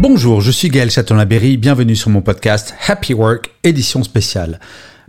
Bonjour, 0.00 0.40
je 0.40 0.52
suis 0.52 0.68
Gaël 0.68 0.92
Châtelain-Berry, 0.92 1.56
bienvenue 1.56 1.96
sur 1.96 2.10
mon 2.10 2.22
podcast 2.22 2.72
Happy 2.86 3.14
Work, 3.14 3.50
édition 3.64 4.04
spéciale. 4.04 4.60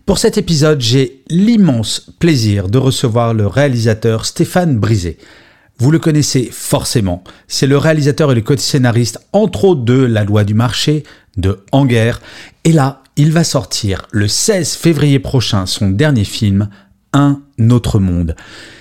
Pour 0.07 0.17
cet 0.17 0.39
épisode, 0.39 0.81
j'ai 0.81 1.21
l'immense 1.29 2.11
plaisir 2.17 2.69
de 2.69 2.79
recevoir 2.79 3.35
le 3.35 3.45
réalisateur 3.45 4.25
Stéphane 4.25 4.79
Brisé. 4.79 5.19
Vous 5.77 5.91
le 5.91 5.99
connaissez 5.99 6.49
forcément, 6.51 7.23
c'est 7.47 7.67
le 7.67 7.77
réalisateur 7.77 8.31
et 8.31 8.35
le 8.35 8.41
co-scénariste 8.41 9.19
entre 9.31 9.65
autres 9.65 9.83
de 9.85 9.93
La 9.93 10.23
loi 10.23 10.43
du 10.43 10.55
marché, 10.55 11.03
de 11.37 11.59
En 11.71 11.85
guerre, 11.85 12.19
et 12.63 12.71
là, 12.71 13.03
il 13.15 13.31
va 13.31 13.43
sortir 13.43 14.07
le 14.09 14.27
16 14.27 14.73
février 14.73 15.19
prochain 15.19 15.67
son 15.67 15.91
dernier 15.91 16.25
film, 16.25 16.67
Un 17.13 17.43
autre 17.69 17.99
monde. 17.99 18.35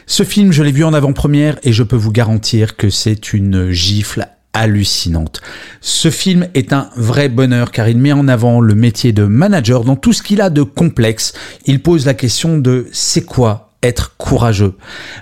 Ce 0.07 0.23
film, 0.23 0.53
je 0.53 0.63
l'ai 0.63 0.73
vu 0.73 0.85
en 0.85 0.95
avant-première 0.95 1.59
et 1.65 1.75
je 1.75 1.83
peux 1.83 1.97
vous 1.97 2.13
garantir 2.13 2.79
que 2.79 2.89
c'est 2.89 3.35
une 3.35 3.73
gifle 3.73 4.27
hallucinante. 4.59 5.41
Ce 5.81 6.11
film 6.11 6.49
est 6.55 6.73
un 6.73 6.91
vrai 6.97 7.29
bonheur 7.29 7.71
car 7.71 7.89
il 7.89 7.99
met 7.99 8.13
en 8.13 8.29
avant 8.29 8.61
le 8.61 8.75
métier 8.75 9.13
de 9.13 9.25
manager 9.25 9.85
dans 9.85 9.97
tout 9.97 10.13
ce 10.13 10.23
qu'il 10.23 10.41
a 10.41 10.51
de 10.51 10.63
complexe. 10.63 11.33
Il 11.67 11.81
pose 11.81 12.07
la 12.07 12.15
question 12.15 12.59
de 12.59 12.89
c'est 12.93 13.25
quoi 13.25 13.69
être 13.83 14.17
courageux. 14.17 14.75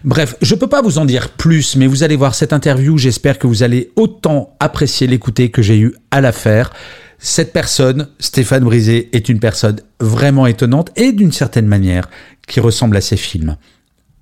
Bref, 0.04 0.34
je 0.40 0.54
peux 0.54 0.66
pas 0.66 0.80
vous 0.80 0.98
en 0.98 1.04
dire 1.04 1.28
plus, 1.28 1.76
mais 1.76 1.86
vous 1.86 2.02
allez 2.02 2.16
voir 2.16 2.34
cette 2.34 2.54
interview, 2.54 2.96
j'espère 2.96 3.38
que 3.38 3.46
vous 3.46 3.62
allez 3.62 3.92
autant 3.96 4.56
apprécier 4.60 5.06
l'écouter 5.06 5.50
que 5.50 5.60
j'ai 5.60 5.78
eu 5.78 5.94
à 6.10 6.22
la 6.22 6.32
faire. 6.32 6.72
Cette 7.18 7.52
personne, 7.52 8.08
Stéphane 8.18 8.64
Brisé, 8.64 9.10
est 9.12 9.28
une 9.28 9.40
personne 9.40 9.80
vraiment 10.00 10.46
étonnante 10.46 10.90
et 10.96 11.12
d'une 11.12 11.32
certaine 11.32 11.66
manière 11.66 12.08
qui 12.46 12.60
ressemble 12.60 12.96
à 12.96 13.00
ses 13.02 13.16
films. 13.16 13.56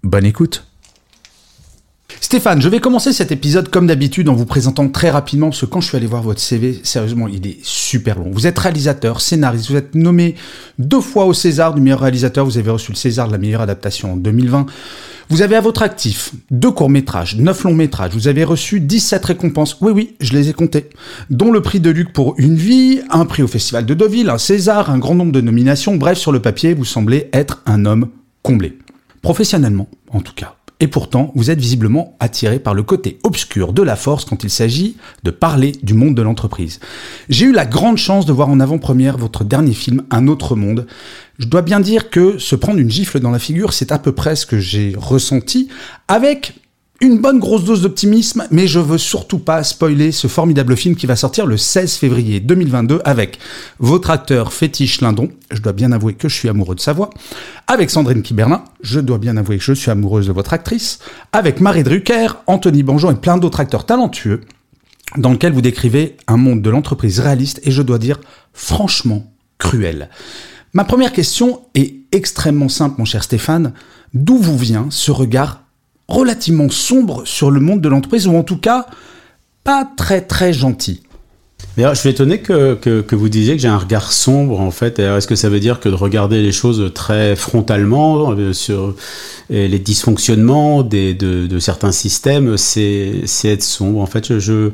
Bonne 0.02 0.26
écoute. 0.26 0.66
Stéphane, 2.20 2.60
je 2.60 2.69
vais 2.69 2.80
commencer 2.80 3.12
cet 3.12 3.33
épisode 3.33 3.69
comme 3.69 3.86
d'habitude 3.86 4.28
en 4.28 4.34
vous 4.34 4.44
présentant 4.44 4.88
très 4.88 5.10
rapidement 5.10 5.52
ce 5.52 5.66
quand 5.66 5.80
je 5.80 5.88
suis 5.88 5.97
allé 5.97 6.06
voir 6.06 6.22
votre 6.22 6.41
CV, 6.41 6.80
sérieusement, 6.83 7.28
il 7.28 7.47
est 7.47 7.58
super 7.62 8.19
long. 8.19 8.30
Vous 8.33 8.47
êtes 8.47 8.58
réalisateur, 8.58 9.20
scénariste, 9.20 9.70
vous 9.70 9.77
êtes 9.77 9.94
nommé 9.94 10.34
deux 10.78 11.00
fois 11.00 11.27
au 11.27 11.32
César 11.32 11.75
du 11.75 11.80
meilleur 11.80 12.00
réalisateur, 12.00 12.44
vous 12.44 12.58
avez 12.58 12.70
reçu 12.70 12.92
le 12.92 12.97
César 12.97 13.28
de 13.28 13.32
la 13.32 13.38
meilleure 13.38 13.60
adaptation 13.60 14.14
en 14.14 14.16
2020. 14.16 14.66
Vous 15.28 15.42
avez 15.42 15.56
à 15.56 15.60
votre 15.60 15.82
actif 15.82 16.32
deux 16.50 16.70
courts-métrages, 16.70 17.36
neuf 17.36 17.62
longs-métrages, 17.62 18.12
vous 18.14 18.27
avez 18.27 18.44
reçu 18.44 18.80
17 18.80 19.25
récompenses, 19.25 19.77
oui 19.80 19.92
oui, 19.94 20.16
je 20.20 20.32
les 20.32 20.50
ai 20.50 20.52
comptées, 20.52 20.91
dont 21.30 21.52
le 21.52 21.62
prix 21.62 21.80
de 21.80 21.91
Luc 21.91 22.12
pour 22.12 22.34
Une 22.38 22.56
vie, 22.56 23.00
un 23.10 23.27
prix 23.27 23.42
au 23.42 23.48
Festival 23.48 23.86
de 23.86 23.94
Deauville, 23.94 24.28
un 24.28 24.38
César, 24.38 24.91
un 24.91 24.98
grand 24.98 25.14
nombre 25.14 25.32
de 25.32 25.41
nominations, 25.41 25.97
bref, 25.97 26.19
sur 26.19 26.32
le 26.32 26.42
papier, 26.42 26.75
vous 26.75 26.84
semblez 26.84 27.30
être 27.32 27.62
un 27.64 27.84
homme 27.84 28.08
comblé. 28.42 28.78
Professionnellement, 29.22 29.88
en 30.10 30.20
tout 30.20 30.34
cas. 30.34 30.56
Et 30.80 30.89
pourtant, 30.89 31.30
vous 31.34 31.50
êtes 31.50 31.61
visiblement 31.61 32.17
attiré 32.19 32.58
par 32.58 32.75
le 32.75 32.83
côté 32.83 33.19
obscur 33.22 33.72
de 33.72 33.83
la 33.83 33.97
force 33.97 34.25
quand 34.25 34.42
il 34.42 34.50
s'agit 34.50 34.97
de 35.22 35.31
parler 35.31 35.72
du 35.82 35.94
monde 35.94 36.15
de 36.15 36.22
l'entreprise. 36.22 36.81
J'ai 37.28 37.47
eu 37.47 37.53
la 37.53 37.65
grande 37.65 37.97
chance 37.97 38.26
de 38.26 38.32
voir 38.32 38.48
en 38.48 38.59
avant-première 38.60 39.16
votre 39.16 39.44
dernier 39.44 39.72
film, 39.72 40.03
Un 40.10 40.26
autre 40.26 40.56
monde. 40.56 40.87
Je 41.38 41.47
dois 41.47 41.62
bien 41.62 41.81
dire 41.81 42.10
que 42.10 42.38
se 42.38 42.56
prendre 42.56 42.81
une 42.81 42.91
gifle 42.91 43.21
dans 43.21 43.31
la 43.31 43.38
figure, 43.38 43.72
c'est 43.72 43.93
à 43.93 43.98
peu 43.98 44.12
près 44.12 44.37
ce 44.37 44.47
que 44.47 44.59
j'ai 44.59 44.94
ressenti, 44.97 45.69
avec 46.09 46.54
une 47.00 47.19
bonne 47.19 47.41
grosse 47.41 47.65
dose 47.65 47.82
d'optimisme, 47.82 48.47
mais 48.50 48.69
je 48.69 48.78
veux 48.78 48.99
surtout 48.99 49.41
pas 49.41 49.65
spoiler 49.65 50.12
ce 50.12 50.28
formidable 50.28 50.77
film 50.77 50.94
qui 50.94 51.06
va 51.06 51.16
sortir 51.16 51.44
le 51.44 51.56
16 51.56 51.97
février 51.97 52.38
2022 52.38 53.00
avec 53.05 53.38
votre 53.81 54.10
acteur 54.10 54.53
fétiche 54.53 55.00
Lindon, 55.00 55.31
je 55.50 55.60
dois 55.60 55.72
bien 55.72 55.91
avouer 55.91 56.15
que 56.15 56.28
je 56.28 56.34
suis 56.34 56.49
amoureux 56.49 56.77
de 56.77 56.81
sa 56.81 56.93
voix, 56.93 57.10
avec 57.66 57.91
Sandrine 57.91 58.22
Kiberlin, 58.22 58.62
je 58.81 59.00
dois 59.00 59.19
bien 59.19 59.37
avouer 59.37 59.59
que 59.59 59.65
je 59.65 59.72
suis 59.72 59.91
amoureuse 59.91 60.28
de 60.28 60.33
votre 60.33 60.53
actrice, 60.53 61.00
avec 61.33 61.60
Marie 61.60 61.83
Drucker, 61.83 62.28
Anthony 62.47 62.84
Bonjon 62.84 63.10
et 63.10 63.16
plein 63.16 63.38
d'autres 63.38 63.60
acteurs 63.60 63.87
talentueux, 63.87 64.43
dans 65.16 65.33
lequel 65.33 65.53
vous 65.53 65.62
décrivez 65.62 66.16
un 66.28 66.37
monde 66.37 66.62
de 66.62 66.71
l'entreprise 66.71 67.19
réaliste 67.19 67.60
et 67.65 67.72
je 67.72 67.83
dois 67.83 67.99
dire 67.99 68.21
franchement 68.53 69.33
cruel. 69.59 70.10
Ma 70.72 70.84
première 70.84 71.12
question 71.12 71.62
est 71.75 71.94
extrêmement 72.12 72.69
simple, 72.69 72.97
mon 72.99 73.04
cher 73.04 73.22
Stéphane. 73.22 73.75
D'où 74.12 74.38
vous 74.38 74.59
vient 74.59 74.87
ce 74.91 75.10
regard 75.10 75.63
relativement 76.09 76.69
sombre 76.70 77.22
sur 77.25 77.50
le 77.50 77.60
monde 77.60 77.81
de 77.81 77.88
l'entreprise, 77.88 78.26
ou 78.26 78.37
en 78.37 78.42
tout 78.42 78.59
cas 78.59 78.87
pas 79.62 79.88
très 79.97 80.20
très 80.20 80.53
gentil. 80.53 81.00
D'ailleurs, 81.76 81.94
je 81.94 82.00
suis 82.00 82.10
étonné 82.10 82.38
que, 82.38 82.75
que, 82.75 83.16
vous 83.16 83.28
disiez 83.28 83.56
que 83.56 83.62
j'ai 83.62 83.69
un 83.69 83.78
regard 83.78 84.12
sombre, 84.12 84.60
en 84.60 84.70
fait. 84.70 85.00
Est-ce 85.00 85.26
que 85.26 85.34
ça 85.34 85.48
veut 85.48 85.59
dire 85.59 85.81
que 85.81 85.88
de 85.88 85.94
regarder 85.94 86.41
les 86.41 86.53
choses 86.53 86.92
très 86.94 87.34
frontalement 87.34 88.31
euh, 88.31 88.53
sur 88.53 88.94
les 89.50 89.78
dysfonctionnements 89.81 90.84
de, 90.84 91.59
certains 91.59 91.91
systèmes, 91.91 92.56
c'est 92.56 93.25
être 93.44 93.62
sombre? 93.62 94.00
En 94.00 94.06
fait, 94.06 94.38
je 94.38 94.71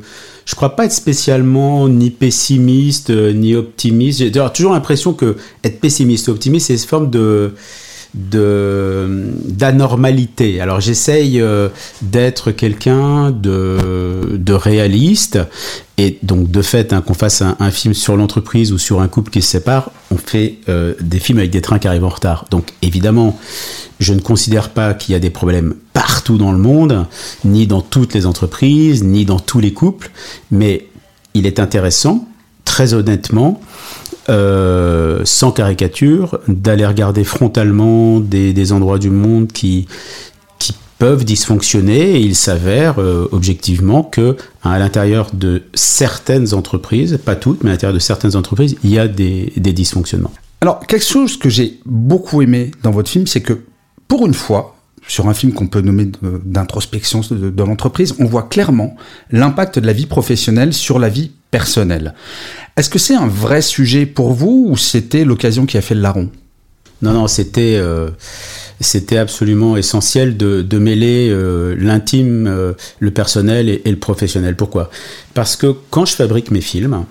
je 0.47 0.54
crois 0.56 0.74
pas 0.74 0.86
être 0.86 0.92
spécialement 0.92 1.88
ni 1.88 2.10
pessimiste 2.10 3.10
ni 3.10 3.54
optimiste. 3.54 4.18
J'ai 4.18 4.32
toujours 4.52 4.72
l'impression 4.72 5.12
que 5.12 5.36
être 5.64 5.80
pessimiste 5.80 6.28
ou 6.28 6.32
optimiste, 6.32 6.66
c'est 6.66 6.74
une 6.74 6.80
forme 6.80 7.10
de 7.10 7.54
d'anormalité. 8.15 10.60
Alors 10.60 10.81
j'essaye 10.81 11.41
euh, 11.41 11.69
d'être 12.03 12.50
quelqu'un 12.50 13.31
de, 13.31 14.37
de 14.37 14.53
réaliste 14.53 15.38
et 15.97 16.19
donc 16.22 16.50
de 16.50 16.62
fait 16.62 16.93
hein, 16.93 17.03
qu'on 17.03 17.15
fasse 17.15 17.43
un, 17.43 17.71
film 17.71 17.94
sur 17.94 18.16
l'entreprise 18.16 18.72
ou 18.72 18.78
sur 18.78 19.00
un 19.00 19.09
couple 19.09 19.31
qui 19.31 19.43
se 19.43 19.50
sépare, 19.50 19.91
on 20.10 20.16
fait 20.16 20.59
euh, 20.69 20.94
des 21.00 21.21
films 21.21 21.38
avec 21.38 21.50
des 21.50 21.60
trains 21.60 21.78
qui 21.78 21.88
arrivent 21.88 22.04
en 22.04 22.09
retard. 22.09 22.47
Donc 22.50 22.72
évidemment, 22.82 23.38
je 24.00 24.15
ne 24.15 24.21
considère 24.21 24.71
pas 24.71 24.94
qu'il 24.94 25.12
y 25.12 25.16
a 25.16 25.19
des 25.19 25.31
problèmes 25.31 25.75
partout 25.92 26.38
dans 26.38 26.53
le 26.53 26.59
monde, 26.59 27.06
ni 27.44 27.66
dans 27.66 27.82
toutes 27.82 28.15
les 28.15 28.27
entreprises, 28.27 29.04
ni 29.04 29.27
dans 29.27 29.38
tous 29.38 29.60
les 29.60 29.72
couples, 29.72 30.10
mais 30.50 30.87
il 31.34 31.47
est 31.47 31.60
intéressant, 31.60 32.27
très 32.65 32.94
honnêtement, 32.94 33.60
euh, 34.30 35.22
sans 35.24 35.52
caricature, 35.52 36.41
d'aller 36.48 36.86
regarder 36.86 37.24
frontalement 37.24 38.20
des, 38.20 38.72
endroits 38.72 38.98
du 38.98 39.10
monde 39.10 39.48
qui, 39.52 39.86
qui 40.58 40.74
peuvent 40.98 41.24
dysfonctionner 41.24 42.12
et 42.12 42.20
il 42.20 42.34
s'avère 42.34 43.00
euh, 43.00 43.28
objectivement 43.32 44.02
que 44.02 44.36
à 44.62 44.78
l'intérieur 44.78 45.30
de 45.32 45.62
certaines 45.74 46.54
entreprises, 46.54 47.18
pas 47.24 47.36
toutes, 47.36 47.64
mais 47.64 47.70
à 47.70 47.72
l'intérieur 47.74 47.94
de 47.94 48.00
certaines 48.00 48.36
entreprises, 48.36 48.76
il 48.84 48.91
y 48.91 48.98
a 48.98 49.08
des 49.08 49.50
dysfonctionnements. 49.56 50.32
Alors, 50.62 50.80
quelque 50.86 51.04
chose 51.04 51.38
que 51.38 51.48
j'ai 51.48 51.80
beaucoup 51.86 52.42
aimé 52.42 52.70
dans 52.82 52.91
votre 52.91 53.10
film, 53.10 53.26
c'est 53.26 53.41
que 53.41 53.60
pour 54.08 54.26
une 54.26 54.34
fois, 54.34 54.76
sur 55.10 55.28
un 55.28 55.34
film 55.34 55.53
qu'on 55.53 55.66
peut 55.66 55.81
nommer 55.81 56.09
d'introspection 56.22 57.21
de, 57.32 57.62
l'entreprise, 57.65 58.15
on 58.21 58.26
voit 58.26 58.44
clairement 58.44 58.94
l'impact 59.32 59.81
de 59.81 59.87
la 59.87 59.93
vie 59.93 60.06
professionnelle 60.06 60.72
sur 60.72 61.00
la 61.00 61.09
vie 61.09 61.32
personnelle. 61.50 62.15
Est-ce 62.76 62.88
que 62.88 63.00
c'est 63.00 63.16
un 63.16 63.26
vrai 63.26 63.60
sujet 63.60 64.06
pour 64.06 64.32
vous 64.32 64.69
ou 64.69 64.76
c'était 64.76 65.25
l'occasion 65.25 65.66
qui 65.66 65.76
a 65.76 65.81
fait 65.81 65.97
le 65.97 66.00
larron? 66.00 66.31
Non, 67.03 67.12
non, 67.12 67.26
c'était 67.26 67.75
euh, 67.76 68.10
c'était 68.78 69.16
absolument 69.16 69.77
essentiel 69.77 70.36
de, 70.36 70.78
mêler 70.78 71.28
euh, 71.28 71.74
l'intime, 71.77 72.47
euh, 72.47 72.74
le 73.01 73.10
personnel 73.10 73.68
et, 73.68 73.83
le 73.84 73.98
professionnel. 73.98 74.54
Pourquoi? 74.54 74.91
Parce 75.34 75.56
que 75.56 75.74
quand 75.91 76.04
je 76.04 76.15
fabrique 76.15 76.53
mes 76.53 76.60
films, 76.60 77.04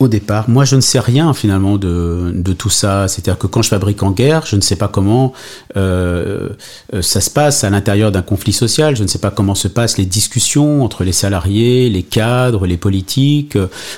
au 0.00 0.08
départ. 0.08 0.50
Moi, 0.50 0.64
je 0.64 0.74
ne 0.74 0.80
sais 0.80 0.98
rien 0.98 1.32
finalement 1.34 1.76
de, 1.76 2.32
de 2.34 2.52
tout 2.52 2.70
ça. 2.70 3.06
C'est-à-dire 3.06 3.38
que 3.38 3.46
quand 3.46 3.62
je 3.62 3.68
fabrique 3.68 4.02
en 4.02 4.10
guerre, 4.10 4.44
je 4.44 4.56
ne 4.56 4.60
sais 4.60 4.74
pas 4.74 4.88
comment 4.88 5.32
euh, 5.76 6.48
euh, 6.92 7.00
ça 7.00 7.20
se 7.20 7.30
passe 7.30 7.62
à 7.62 7.70
l'intérieur 7.70 8.10
d'un 8.10 8.22
conflit 8.22 8.52
social. 8.52 8.96
Je 8.96 9.04
ne 9.04 9.08
sais 9.08 9.20
pas 9.20 9.30
comment 9.30 9.54
se 9.54 9.68
passent 9.68 9.96
les 9.96 10.04
discussions 10.06 10.82
entre 10.82 11.04
les 11.04 11.12
salariés, 11.12 11.88
les 11.90 12.02
cadres, 12.02 12.66
les 12.66 12.76
politiques. 12.76 13.56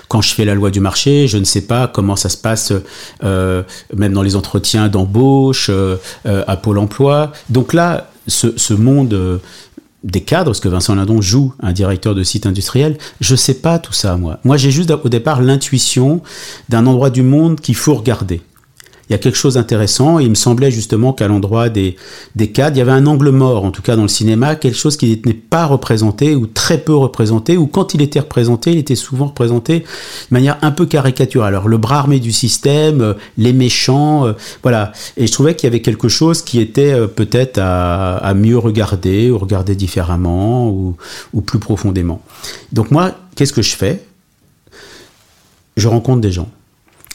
Quand 0.08 0.20
je 0.20 0.34
fais 0.34 0.44
la 0.44 0.54
loi 0.54 0.70
du 0.70 0.80
marché, 0.80 1.28
je 1.28 1.38
ne 1.38 1.44
sais 1.44 1.62
pas 1.62 1.88
comment 1.88 2.16
ça 2.16 2.28
se 2.28 2.36
passe 2.36 2.74
euh, 3.24 3.62
même 3.94 4.12
dans 4.12 4.22
les 4.22 4.36
entretiens 4.36 4.88
d'embauche 4.88 5.70
à 6.24 6.56
Pôle 6.58 6.78
Emploi. 6.78 7.32
Donc 7.48 7.72
là, 7.72 8.10
ce, 8.28 8.56
ce 8.56 8.74
monde 8.74 9.40
des 10.06 10.20
cadres, 10.20 10.50
parce 10.50 10.60
que 10.60 10.68
Vincent 10.68 10.94
Lindon 10.94 11.20
joue 11.20 11.52
un 11.60 11.72
directeur 11.72 12.14
de 12.14 12.22
site 12.22 12.46
industriel, 12.46 12.96
je 13.20 13.34
sais 13.34 13.54
pas 13.54 13.78
tout 13.78 13.92
ça, 13.92 14.16
moi. 14.16 14.38
Moi, 14.44 14.56
j'ai 14.56 14.70
juste 14.70 14.90
au 14.90 15.08
départ 15.08 15.42
l'intuition 15.42 16.22
d'un 16.68 16.86
endroit 16.86 17.10
du 17.10 17.22
monde 17.22 17.60
qu'il 17.60 17.74
faut 17.74 17.94
regarder. 17.94 18.40
Il 19.08 19.12
y 19.12 19.14
a 19.14 19.18
quelque 19.18 19.36
chose 19.36 19.54
d'intéressant. 19.54 20.18
Il 20.18 20.30
me 20.30 20.34
semblait 20.34 20.70
justement 20.70 21.12
qu'à 21.12 21.28
l'endroit 21.28 21.68
des, 21.68 21.96
des 22.34 22.48
cadres, 22.48 22.76
il 22.76 22.78
y 22.80 22.82
avait 22.82 22.92
un 22.92 23.06
angle 23.06 23.30
mort, 23.30 23.64
en 23.64 23.70
tout 23.70 23.82
cas 23.82 23.94
dans 23.94 24.02
le 24.02 24.08
cinéma, 24.08 24.56
quelque 24.56 24.76
chose 24.76 24.96
qui 24.96 25.20
n'est 25.24 25.34
pas 25.34 25.66
représenté 25.66 26.34
ou 26.34 26.46
très 26.46 26.78
peu 26.78 26.94
représenté, 26.94 27.56
ou 27.56 27.66
quand 27.66 27.94
il 27.94 28.02
était 28.02 28.20
représenté, 28.20 28.72
il 28.72 28.78
était 28.78 28.96
souvent 28.96 29.26
représenté 29.26 29.80
de 29.80 29.84
manière 30.30 30.58
un 30.62 30.72
peu 30.72 30.86
caricaturale. 30.86 31.54
Alors 31.54 31.68
le 31.68 31.78
bras 31.78 31.98
armé 31.98 32.18
du 32.18 32.32
système, 32.32 33.00
euh, 33.00 33.14
les 33.38 33.52
méchants, 33.52 34.26
euh, 34.26 34.32
voilà. 34.62 34.92
Et 35.16 35.26
je 35.26 35.32
trouvais 35.32 35.54
qu'il 35.54 35.68
y 35.68 35.70
avait 35.70 35.82
quelque 35.82 36.08
chose 36.08 36.42
qui 36.42 36.60
était 36.60 36.92
euh, 36.92 37.06
peut-être 37.06 37.58
à, 37.62 38.34
mieux 38.34 38.58
regarder, 38.58 39.30
ou 39.30 39.38
regarder 39.38 39.76
différemment, 39.76 40.68
ou 40.68 41.40
plus 41.40 41.58
profondément. 41.58 42.20
Donc 42.72 42.90
moi, 42.90 43.12
qu'est-ce 43.34 43.52
que 43.52 43.62
je 43.62 43.76
fais? 43.76 44.02
Je 45.76 45.88
rencontre 45.88 46.20
des 46.20 46.32
gens 46.32 46.48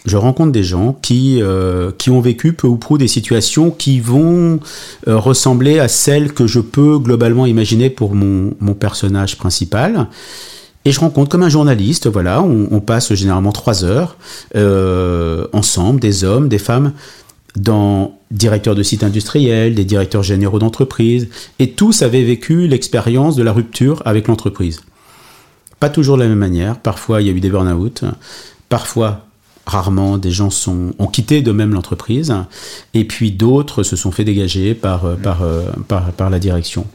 je 0.06 0.18
rencontre 0.18 0.51
des 0.51 0.63
gens 0.63 0.98
qui, 1.01 1.42
euh, 1.42 1.92
qui 1.98 2.09
ont 2.09 2.21
vécu 2.21 2.53
peu 2.53 2.68
ou 2.68 2.77
prou 2.77 2.98
des 2.98 3.07
situations 3.07 3.69
qui 3.69 4.00
vont 4.00 4.59
euh, 5.07 5.18
ressembler 5.18 5.80
à 5.80 5.88
celles 5.88 6.33
que 6.33 6.48
je 6.48 6.59
peux 6.59 6.98
globalement 6.98 7.45
imaginer 7.45 7.89
pour 7.89 8.15
mon, 8.15 8.51
personnage 8.80 9.38
principal. 9.38 10.07
Et 10.86 10.92
je 10.92 11.00
rencontre 11.00 11.30
comme 11.30 11.44
un 11.44 11.50
journaliste, 11.50 12.07
voilà, 12.07 12.42
on, 12.42 12.80
passe 12.80 13.13
généralement 13.13 13.51
trois 13.51 13.83
heures 13.83 14.18
euh, 14.56 15.45
ensemble, 15.53 16.00
des 16.00 16.24
hommes, 16.24 16.50
des 16.50 16.57
femmes, 16.57 16.94
dans 17.56 18.18
directeurs 18.31 18.74
de 18.74 18.81
sites 18.81 19.03
industriels, 19.03 19.75
des 19.75 19.86
directeurs 19.86 20.24
généraux 20.24 20.57
d'entreprise, 20.57 21.27
et 21.59 21.71
tous 21.71 22.01
avaient 22.01 22.24
vécu 22.24 22.68
l'expérience 22.68 23.36
de 23.36 23.44
la 23.44 23.51
rupture 23.51 24.01
avec 24.06 24.27
l'entreprise. 24.27 24.81
Pas 25.80 25.89
toujours 25.89 26.18
de 26.18 26.24
la 26.24 26.30
même 26.30 26.39
manière, 26.39 26.80
parfois 26.80 27.21
il 27.21 27.27
y 27.27 27.30
a 27.30 27.33
eu 27.33 27.42
des 27.42 27.50
burn-out, 27.50 28.03
parfois 28.69 29.25
rarement 29.71 30.18
des 30.18 30.31
gens 30.31 30.50
ont 30.68 31.07
quitté 31.07 31.41
de 31.41 31.51
même 31.51 31.73
l'entreprise 31.73 32.33
et 32.94 33.06
puis 33.06 33.31
d'autres 33.31 33.83
se 33.83 33.95
sont 33.95 34.12
fait 34.12 34.23
dégager 34.23 34.73
par, 34.73 35.06
euh, 35.06 35.15
euh, 35.25 35.63
par, 35.88 36.12
par 36.12 36.29
la 36.29 36.39
direction. 36.39 36.85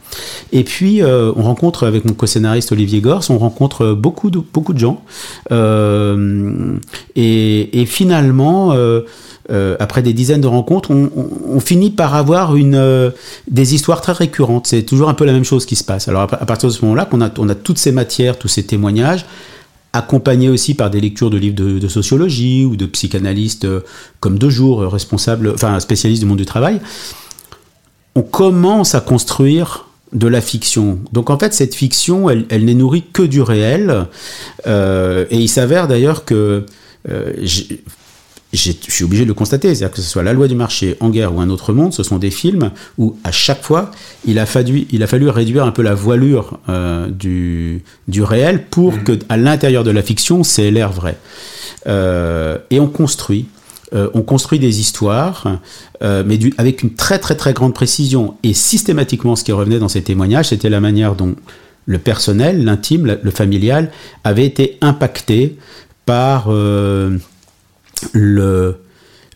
Et 0.51 0.63
puis 0.63 1.01
euh, 1.01 1.31
on 1.35 1.43
rencontre 1.43 1.85
avec 1.85 2.05
mon 2.05 2.13
co-scénariste 2.13 2.71
Olivier 2.71 3.01
Gors, 3.01 3.23
on 3.29 3.37
rencontre 3.37 3.93
beaucoup 3.93 4.29
de, 4.29 4.39
beaucoup 4.53 4.73
de 4.73 4.79
gens 4.79 5.03
et, 7.15 7.85
finalement 7.87 8.75
après 9.79 10.01
des 10.01 10.13
dizaines 10.13 10.41
de 10.41 10.47
rencontres, 10.47 10.91
on, 10.91 11.09
on, 11.15 11.29
on 11.55 11.59
finit 11.59 11.89
par 11.91 12.15
avoir 12.15 12.55
une, 12.55 13.11
des 13.49 13.75
histoires 13.75 14.01
très 14.01 14.13
récurrentes. 14.13 14.67
C'est 14.67 14.83
toujours 14.83 15.09
un 15.09 15.13
peu 15.13 15.25
la 15.25 15.33
même 15.33 15.45
chose 15.45 15.65
qui 15.65 15.75
se 15.75 15.83
passe. 15.83 16.07
Alors 16.07 16.21
à, 16.21 16.25
à 16.25 16.45
partir 16.45 16.69
de 16.69 16.73
ce 16.73 16.81
moment-là, 16.83 17.05
qu'on 17.05 17.21
a, 17.21 17.29
on 17.37 17.49
a 17.49 17.55
toutes 17.55 17.77
ces 17.77 17.91
matières, 17.91 18.37
tous 18.37 18.49
ces 18.49 18.63
témoignages, 18.63 19.25
accompagné 19.97 20.49
aussi 20.49 20.73
par 20.73 20.89
des 20.89 21.01
lectures 21.01 21.29
de 21.29 21.37
livres 21.37 21.55
de, 21.55 21.87
sociologie 21.87 22.65
ou 22.65 22.75
de 22.75 22.85
psychanalystes 22.85 23.65
euh, 23.65 23.81
comme 24.19 24.37
De 24.37 24.49
Jour, 24.49 24.81
euh, 24.81 24.87
responsable, 24.87 25.51
enfin 25.53 25.79
spécialiste 25.79 26.21
du 26.21 26.27
monde 26.27 26.37
du 26.37 26.45
travail, 26.45 26.79
on 28.15 28.21
commence 28.21 28.95
à 28.95 29.01
construire 29.01 29.85
de 30.13 30.27
la 30.27 30.41
fiction. 30.41 30.99
Donc 31.11 31.29
en 31.29 31.37
fait, 31.37 31.53
cette 31.53 31.75
fiction, 31.75 32.29
elle, 32.29 32.65
n'est 32.65 32.73
nourrie 32.73 33.03
que 33.11 33.23
du 33.23 33.41
réel. 33.41 34.05
Euh, 34.65 35.25
et 35.29 35.37
il 35.37 35.49
s'avère 35.49 35.87
d'ailleurs 35.87 36.23
que 36.23 36.65
je 38.53 38.71
suis 38.87 39.03
obligé 39.03 39.23
de 39.23 39.27
le 39.27 39.33
constater, 39.33 39.75
c'est-à-dire 39.75 39.95
que 39.95 40.01
ce 40.01 40.09
soit 40.09 40.23
La 40.23 40.31
loi 40.31 40.47
du 40.47 40.55
marché, 40.55 40.95
En 41.01 41.09
guerre 41.09 41.35
ou 41.35 41.41
Un 41.41 41.49
autre 41.49 41.73
monde, 41.73 41.93
ce 41.93 42.03
sont 42.03 42.17
des 42.17 42.31
films 42.31 42.71
où 42.97 43.17
à 43.23 43.31
chaque 43.31 43.61
fois, 43.61 43.91
il 44.25 44.39
a 44.39 44.45
fallu, 44.45 44.87
il 44.91 45.03
a 45.03 45.07
fallu 45.07 45.27
réduire 45.29 45.65
un 45.65 45.71
peu 45.71 45.81
la 45.81 45.93
voilure 45.93 46.59
euh, 46.69 47.07
du, 47.07 47.83
du 48.07 48.23
réel 48.23 48.63
pour 48.63 48.93
mmh. 48.93 49.03
que 49.03 49.19
à 49.27 49.37
l'intérieur 49.37 49.83
de 49.83 49.91
la 49.91 50.01
fiction, 50.01 50.43
c'est 50.43 50.71
l'air 50.71 50.91
vrai. 50.91 51.17
Euh, 51.87 52.57
et 52.69 52.79
on 52.79 52.87
construit. 52.87 53.47
Euh, 53.93 54.09
on 54.13 54.21
construit 54.21 54.59
des 54.59 54.81
histoires, 54.81 55.59
mais 56.01 56.37
du, 56.37 56.53
avec 56.57 56.83
une 56.83 56.93
très 56.93 57.19
très 57.19 57.35
très 57.35 57.53
grande 57.53 57.73
précision. 57.73 58.35
Et 58.43 58.53
systématiquement, 58.53 59.35
ce 59.35 59.43
qui 59.43 59.51
revenait 59.51 59.79
dans 59.79 59.87
ces 59.89 60.03
témoignages, 60.03 60.49
c'était 60.49 60.69
la 60.69 60.79
manière 60.79 61.15
dont 61.15 61.35
le 61.85 61.97
personnel, 61.97 62.65
l'intime, 62.65 63.17
le 63.21 63.31
familial, 63.31 63.91
avait 64.25 64.45
été 64.45 64.77
impacté 64.81 65.57
par 66.05 66.49
le, 68.13 68.77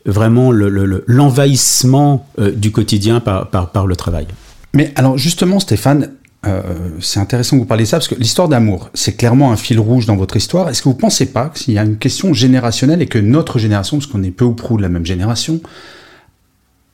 vraiment 0.05 0.51
l'envahissement 0.51 2.27
le, 2.37 2.45
le, 2.45 2.51
euh, 2.51 2.55
du 2.55 2.71
quotidien 2.71 3.19
par, 3.19 3.49
par, 3.49 3.71
par, 3.71 3.87
le 3.87 3.95
travail. 3.95 4.27
Mais 4.73 4.91
alors 4.95 5.17
justement, 5.17 5.59
Stéphane, 5.59 6.11
euh, 6.47 6.61
c'est 6.99 7.19
intéressant 7.19 7.57
que 7.57 7.61
vous 7.61 7.67
parliez 7.67 7.83
de 7.83 7.89
ça, 7.89 7.97
parce 7.97 8.07
que 8.07 8.15
l'histoire 8.15 8.47
d'amour, 8.47 8.89
c'est 8.93 9.13
clairement 9.13 9.51
un 9.51 9.57
fil 9.57 9.79
rouge 9.79 10.05
dans 10.05 10.15
votre 10.15 10.37
histoire. 10.37 10.69
Est-ce 10.69 10.81
que 10.81 10.89
vous 10.89 10.95
ne 10.95 10.99
pensez 10.99 11.27
pas 11.27 11.49
qu'il 11.49 11.73
y 11.73 11.77
a 11.77 11.83
une 11.83 11.97
question 11.97 12.33
générationnelle 12.33 13.01
et 13.01 13.07
que 13.07 13.19
notre 13.19 13.59
génération, 13.59 13.97
parce 13.97 14.07
qu'on 14.07 14.23
est 14.23 14.31
peu 14.31 14.45
ou 14.45 14.53
prou 14.53 14.77
de 14.77 14.81
la 14.81 14.89
même 14.89 15.05
génération, 15.05 15.61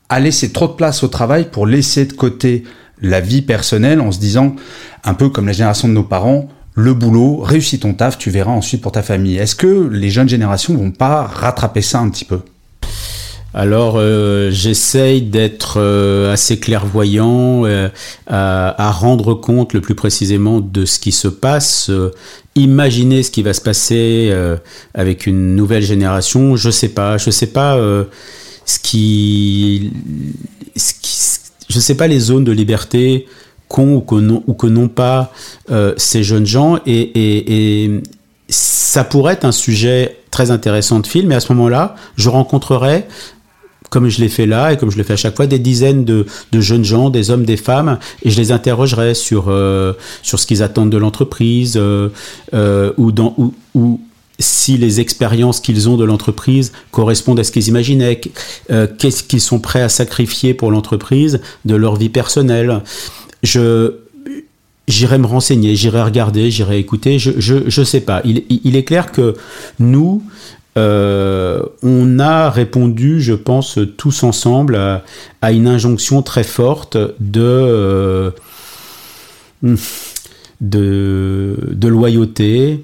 a 0.10 0.20
laissé 0.20 0.52
trop 0.52 0.68
de 0.68 0.74
place 0.74 1.04
au 1.04 1.08
travail 1.08 1.50
pour 1.50 1.66
laisser 1.66 2.06
de 2.06 2.14
côté 2.14 2.64
la 3.02 3.22
vie 3.22 3.42
personnelle 3.42 4.02
en 4.02 4.12
se 4.12 4.20
disant, 4.20 4.56
un 5.04 5.14
peu 5.14 5.30
comme 5.30 5.46
la 5.48 5.54
génération 5.54 5.88
de 5.88 5.94
nos 5.94 6.04
parents, 6.04 6.50
le 6.78 6.94
boulot, 6.94 7.38
réussis 7.38 7.80
ton 7.80 7.96
taf, 7.96 8.20
tu 8.20 8.30
verras 8.30 8.52
ensuite 8.52 8.84
pour 8.84 8.92
ta 8.92 9.02
famille. 9.02 9.36
Est-ce 9.36 9.56
que 9.56 9.90
les 9.92 10.12
jeunes 10.12 10.30
générations 10.30 10.76
vont 10.76 10.92
pas 10.92 11.24
rattraper 11.24 11.82
ça 11.82 12.00
un 12.00 12.10
petit 12.12 12.24
peu? 12.24 12.42
Alors 13.56 13.96
euh, 13.98 14.52
j'essaye 14.52 15.24
d'être 15.24 15.78
euh, 15.80 16.32
assez 16.32 16.60
clairvoyant, 16.60 17.66
euh, 17.66 17.90
à, 18.28 18.92
rendre 18.92 19.34
compte 19.34 19.74
le 19.74 19.82
plus 19.82 19.96
précisément 19.96 20.62
de 20.62 20.86
ce 20.86 21.00
qui 21.00 21.12
se 21.12 21.28
passe, 21.28 21.90
imaginer 22.54 23.24
ce 23.24 23.32
qui 23.32 23.42
va 23.42 23.54
se 23.54 23.62
passer 23.62 24.32
avec 24.94 25.26
une 25.26 25.56
nouvelle 25.56 25.82
génération. 25.82 26.56
Je 26.56 26.70
sais 26.70 26.90
pas, 26.90 27.18
je 27.18 27.32
sais 27.32 27.48
pas 27.48 27.76
ce 28.66 28.80
qui, 28.80 29.92
ce 30.76 30.94
qui, 31.02 31.40
je 31.70 31.80
sais 31.80 31.96
pas 31.98 32.06
les 32.06 32.20
zones 32.20 32.44
de 32.44 32.52
liberté 32.52 33.26
qu'ont 33.68 33.96
ou 33.96 34.02
que 34.02 34.16
non, 34.16 34.44
ou 34.48 34.54
que 34.54 34.68
non 34.68 34.88
pas 34.88 35.32
euh, 35.72 35.94
ces 35.98 36.24
jeunes 36.24 36.46
gens. 36.46 36.80
Et, 36.86 37.00
et, 37.00 37.84
et, 37.86 38.04
ça 38.50 39.04
pourrait 39.04 39.34
être 39.34 39.46
un 39.46 39.52
sujet 39.52 40.20
très 40.32 40.52
intéressant 40.52 41.00
de 41.00 41.08
film. 41.08 41.32
Et 41.32 41.36
à 41.36 41.40
ce 41.40 41.52
moment-là, 41.54 41.96
je 42.16 42.30
rencontrerai, 42.30 43.06
comme 43.90 44.08
je 44.08 44.22
l'ai 44.22 44.30
fait 44.30 44.46
là 44.46 44.72
et 44.72 44.78
comme 44.78 44.90
je 44.90 44.98
le 44.98 45.04
fais 45.04 45.14
à 45.14 45.18
chaque 45.18 45.36
fois, 45.36 45.48
des 45.48 45.60
dizaines 45.60 46.06
de, 46.06 46.26
de, 46.54 46.62
jeunes 46.62 46.86
gens, 46.86 47.10
des 47.10 47.30
hommes, 47.30 47.44
des 47.44 47.58
femmes, 47.58 48.00
et 48.24 48.30
je 48.30 48.38
les 48.40 48.54
interrogerai 48.54 49.16
sur, 49.16 49.46
euh, 49.50 49.94
sur 50.24 50.40
ce 50.40 50.46
qu'ils 50.46 50.64
attendent 50.64 50.90
de 50.90 50.98
l'entreprise 50.98 51.74
euh, 51.76 52.10
euh 52.54 52.94
ou, 52.98 53.12
dans, 53.12 53.34
ou, 53.38 53.54
ou 53.76 54.00
si 54.40 54.78
les 54.78 55.00
expériences 55.00 55.60
qu'ils 55.60 55.90
ont 55.90 55.98
de 55.98 56.06
l'entreprise 56.06 56.72
correspondent 56.92 57.40
à 57.40 57.44
ce 57.44 57.52
qu'ils 57.52 57.68
imaginaient, 57.68 58.22
euh, 58.72 58.88
qu'est-ce 58.98 59.24
qu'ils 59.24 59.42
sont 59.42 59.60
prêts 59.60 59.82
à 59.82 59.90
sacrifier 59.90 60.54
pour 60.54 60.72
l'entreprise 60.72 61.42
de 61.66 61.76
leur 61.76 61.96
vie 61.96 62.10
personnelle 62.10 62.82
je 63.44 63.94
j'irai 64.88 65.18
me 65.18 65.26
renseigner, 65.26 65.76
j'irai 65.76 66.02
regarder, 66.02 66.50
j'irai 66.50 66.80
écouter, 66.80 67.20
je, 67.20 67.32
je, 67.38 67.70
je 67.70 67.84
sais 67.84 68.02
pas. 68.02 68.22
Il, 68.24 68.44
il, 68.50 68.76
est 68.76 68.84
clair 68.84 69.12
que 69.12 69.36
nous, 69.80 70.24
euh, 70.78 71.62
on 71.84 72.20
a 72.20 72.50
répondu, 72.50 73.22
je 73.22 73.34
pense, 73.34 73.80
tous 73.98 74.24
ensemble 74.24 74.78
à, 75.42 75.52
une 75.52 75.68
injonction 75.68 76.22
très 76.22 76.44
forte 76.44 76.98
de, 77.20 77.42
euh, 77.42 78.32
de, 80.62 81.58
de 81.72 81.88
loyauté, 81.88 82.84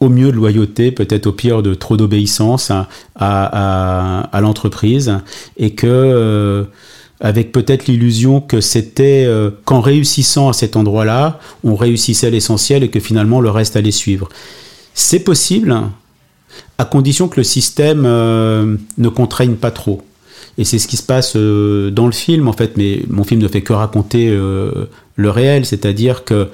au 0.00 0.08
mieux 0.08 0.32
de 0.32 0.36
loyauté, 0.36 0.90
peut-être 0.90 1.26
au 1.26 1.32
pire 1.32 1.62
de 1.62 1.74
trop 1.74 1.96
d'obéissance 1.96 2.70
à, 2.70 2.88
à, 3.14 4.20
à 4.32 4.40
l'entreprise, 4.40 5.18
et 5.58 5.74
que 5.74 5.86
euh, 5.86 6.64
avec 7.20 7.52
peut-être 7.52 7.86
l'illusion 7.86 8.40
que 8.40 8.60
c'était 8.60 9.24
euh, 9.26 9.50
qu'en 9.64 9.80
réussissant 9.80 10.48
à 10.48 10.52
cet 10.52 10.74
endroit-là, 10.76 11.38
on 11.64 11.76
réussissait 11.76 12.30
l'essentiel 12.30 12.82
et 12.82 12.88
que 12.88 12.98
finalement 12.98 13.40
le 13.40 13.50
reste 13.50 13.76
allait 13.76 13.90
suivre. 13.90 14.28
C'est 14.94 15.20
possible, 15.20 15.76
à 16.78 16.84
condition 16.84 17.28
que 17.28 17.38
le 17.38 17.44
système 17.44 18.04
euh, 18.06 18.76
ne 18.96 19.08
contraigne 19.08 19.54
pas 19.54 19.70
trop. 19.70 20.02
Et 20.56 20.64
c'est 20.64 20.78
ce 20.78 20.88
qui 20.88 20.96
se 20.96 21.02
passe 21.02 21.34
euh, 21.36 21.90
dans 21.90 22.06
le 22.06 22.12
film, 22.12 22.48
en 22.48 22.52
fait, 22.52 22.76
mais 22.76 23.02
mon 23.08 23.24
film 23.24 23.40
ne 23.40 23.48
fait 23.48 23.62
que 23.62 23.72
raconter 23.72 24.30
le 24.30 25.30
réel, 25.30 25.66
c'est-à-dire 25.66 26.24
que 26.24 26.48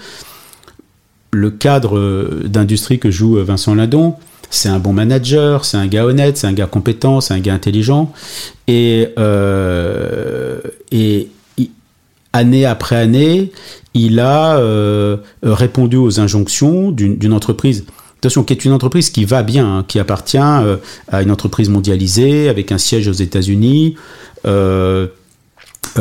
le 1.30 1.50
cadre 1.50 2.44
d'industrie 2.44 2.98
que 2.98 3.10
joue 3.10 3.36
Vincent 3.36 3.74
Ladon, 3.74 4.14
c'est 4.50 4.68
un 4.68 4.78
bon 4.78 4.92
manager, 4.92 5.64
c'est 5.64 5.76
un 5.76 5.86
gars 5.86 6.04
honnête, 6.04 6.36
c'est 6.36 6.46
un 6.46 6.52
gars 6.52 6.66
compétent, 6.66 7.20
c'est 7.20 7.34
un 7.34 7.40
gars 7.40 7.54
intelligent. 7.54 8.12
Et, 8.68 9.08
et, 10.92 11.28
année 12.36 12.64
après 12.64 12.96
année, 12.96 13.52
il 13.94 14.20
a 14.20 14.58
euh, 14.58 15.16
répondu 15.42 15.96
aux 15.96 16.20
injonctions 16.20 16.90
d'une 16.90 17.32
entreprise. 17.32 17.86
Attention, 18.18 18.44
qui 18.44 18.52
est 18.52 18.64
une 18.64 18.72
entreprise 18.72 19.10
qui 19.10 19.24
va 19.24 19.42
bien, 19.42 19.78
hein, 19.78 19.84
qui 19.86 19.98
appartient 19.98 20.38
euh, 20.38 20.76
à 21.08 21.22
une 21.22 21.30
entreprise 21.30 21.68
mondialisée 21.68 22.48
avec 22.48 22.72
un 22.72 22.78
siège 22.78 23.08
aux 23.08 23.12
États-Unis. 23.12 23.96
Euh, 24.46 25.08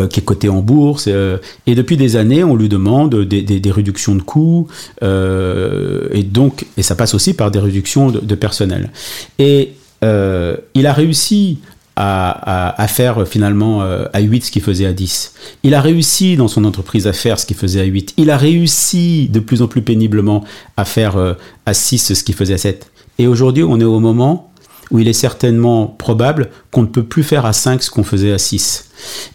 qui 0.09 0.19
est 0.19 0.23
coté 0.23 0.49
en 0.49 0.59
bourse. 0.59 1.07
Et 1.07 1.73
depuis 1.75 1.95
des 1.95 2.17
années, 2.17 2.43
on 2.43 2.57
lui 2.57 2.67
demande 2.67 3.15
des, 3.15 3.71
réductions 3.71 4.13
de 4.13 4.21
coûts, 4.21 4.67
et 5.01 6.23
donc, 6.23 6.65
et 6.75 6.83
ça 6.83 6.95
passe 6.95 7.13
aussi 7.13 7.33
par 7.33 7.49
des 7.49 7.59
réductions 7.59 8.11
de 8.11 8.35
personnel. 8.35 8.91
Et 9.39 9.71
il 10.01 10.85
a 10.85 10.91
réussi 10.91 11.59
à, 11.95 12.81
à, 12.81 12.87
faire 12.87 13.27
finalement 13.27 13.81
euh, 13.81 14.05
à 14.13 14.19
8 14.19 14.45
ce 14.45 14.51
qu'il 14.51 14.61
faisait 14.61 14.85
à 14.85 14.93
10. 14.93 15.33
Il 15.63 15.73
a 15.73 15.81
réussi 15.81 16.35
dans 16.35 16.47
son 16.47 16.65
entreprise 16.65 17.07
à 17.07 17.13
faire 17.13 17.39
ce 17.39 17.45
qu'il 17.45 17.55
faisait 17.55 17.81
à 17.81 17.85
8. 17.85 18.15
Il 18.17 18.29
a 18.29 18.37
réussi 18.37 19.29
de 19.29 19.39
plus 19.39 19.61
en 19.61 19.67
plus 19.67 19.81
péniblement 19.81 20.43
à 20.75 20.85
faire 20.85 21.15
euh, 21.17 21.33
à 21.65 21.73
6 21.73 22.13
ce 22.13 22.23
qu'il 22.23 22.35
faisait 22.35 22.55
à 22.55 22.57
7. 22.57 22.91
Et 23.17 23.27
aujourd'hui, 23.27 23.63
on 23.63 23.79
est 23.79 23.85
au 23.85 23.99
moment 23.99 24.51
où 24.91 24.99
il 24.99 25.07
est 25.07 25.13
certainement 25.13 25.87
probable 25.87 26.49
qu'on 26.71 26.81
ne 26.81 26.87
peut 26.87 27.03
plus 27.03 27.23
faire 27.23 27.45
à 27.45 27.53
5 27.53 27.81
ce 27.81 27.89
qu'on 27.89 28.03
faisait 28.03 28.33
à 28.33 28.37
6. 28.37 28.89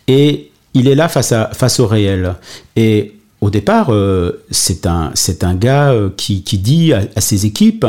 Et 0.06 0.50
il 0.74 0.86
est 0.86 0.94
là 0.94 1.08
face, 1.08 1.32
à, 1.32 1.50
face 1.54 1.80
au 1.80 1.86
réel. 1.86 2.34
Et 2.76 3.14
au 3.40 3.48
départ, 3.48 3.88
euh, 3.90 4.44
c'est 4.50 4.86
un, 4.86 5.12
un 5.40 5.54
gars 5.54 5.94
qui, 6.18 6.44
qui 6.44 6.58
dit 6.58 6.92
à, 6.92 7.04
à 7.16 7.22
ses 7.22 7.46
équipes, 7.46 7.86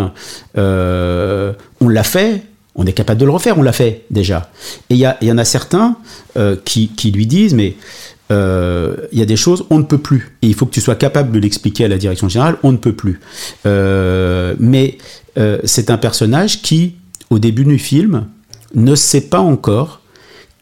euh, 0.58 1.52
on 1.82 1.90
l'a 1.90 2.04
fait, 2.04 2.44
on 2.82 2.86
est 2.86 2.94
capable 2.94 3.20
de 3.20 3.26
le 3.26 3.32
refaire, 3.32 3.60
on 3.60 3.62
l'a 3.62 3.74
fait 3.74 4.06
déjà. 4.10 4.50
Et 4.90 4.96
il 4.96 5.16
y, 5.22 5.32
en 5.32 5.38
a 5.38 5.46
certains 5.46 5.98
euh, 6.36 6.56
qui, 6.66 6.90
lui 7.14 7.28
disent, 7.28 7.54
mais 7.54 7.76
euh, 8.32 8.96
il 9.12 9.20
y 9.20 9.22
a 9.22 9.26
des 9.26 9.36
choses, 9.36 9.66
on 9.70 9.78
ne 9.78 9.84
peut 9.84 10.00
plus. 10.00 10.36
Et 10.42 10.48
il 10.48 10.56
faut 10.56 10.66
que 10.66 10.72
tu 10.72 10.82
sois 10.82 10.96
capable 10.96 11.32
de 11.32 11.40
l'expliquer 11.40 11.86
à 11.86 11.88
la 11.88 12.00
direction 12.00 12.28
générale, 12.28 12.58
on 12.64 12.72
ne 12.72 12.78
peut 12.78 12.94
plus. 12.94 13.20
Euh, 13.68 14.56
mais 14.60 14.98
c'est 15.64 15.90
un 15.90 15.98
personnage 15.98 16.62
qui, 16.62 16.96
au 17.30 17.40
début 17.40 17.64
du 17.64 17.78
film, 17.78 18.26
ne 18.74 18.96
sait 18.96 19.22
pas 19.22 19.40
encore 19.40 20.02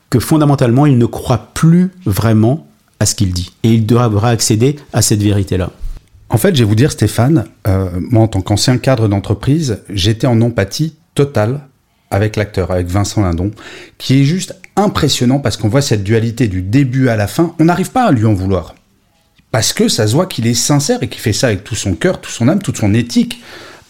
que 0.09 0.19
fondamentalement, 0.19 0.85
il 0.85 0.97
ne 0.97 1.05
croit 1.05 1.49
plus 1.53 1.91
vraiment 2.05 2.67
à 2.99 3.05
ce 3.05 3.15
qu'il 3.15 3.31
dit. 3.31 3.51
Et 3.63 3.69
il 3.69 3.85
devra 3.85 4.29
accéder 4.29 4.75
à 4.91 5.01
cette 5.01 5.23
vérité-là. 5.23 5.71
En 6.29 6.37
fait, 6.37 6.53
je 6.53 6.59
vais 6.59 6.69
vous 6.69 6.75
dire, 6.75 6.91
Stéphane, 6.91 7.45
moi, 7.65 8.23
en 8.23 8.27
tant 8.27 8.41
qu'ancien 8.41 8.77
cadre 8.77 9.07
d'entreprise, 9.07 9.79
j'étais 9.89 10.27
en 10.27 10.39
empathie 10.41 10.93
totale 11.15 11.61
avec 12.11 12.35
l'acteur, 12.35 12.71
avec 12.71 12.87
Vincent 12.87 13.21
Lindon, 13.21 13.51
qui 13.97 14.21
est 14.21 14.23
juste 14.23 14.55
impressionnant 14.75 15.39
parce 15.39 15.57
qu'on 15.57 15.69
voit 15.69 15.81
cette 15.81 16.03
dualité 16.03 16.47
du 16.47 16.61
début 16.61 17.09
à 17.09 17.15
la 17.15 17.27
fin. 17.27 17.55
On 17.59 17.65
n'arrive 17.65 17.91
pas 17.91 18.05
à 18.05 18.11
lui 18.11 18.25
en 18.25 18.33
vouloir. 18.33 18.75
Parce 19.51 19.73
que 19.73 19.87
ça 19.87 20.07
se 20.07 20.13
voit 20.13 20.27
qu'il 20.27 20.47
est 20.47 20.53
sincère 20.53 21.01
et 21.01 21.07
qu'il 21.07 21.21
fait 21.21 21.33
ça 21.33 21.47
avec 21.47 21.63
tout 21.63 21.75
son 21.75 21.93
cœur, 21.93 22.21
toute 22.21 22.33
son 22.33 22.47
âme, 22.47 22.61
toute 22.61 22.77
son 22.77 22.93
éthique, 22.93 23.41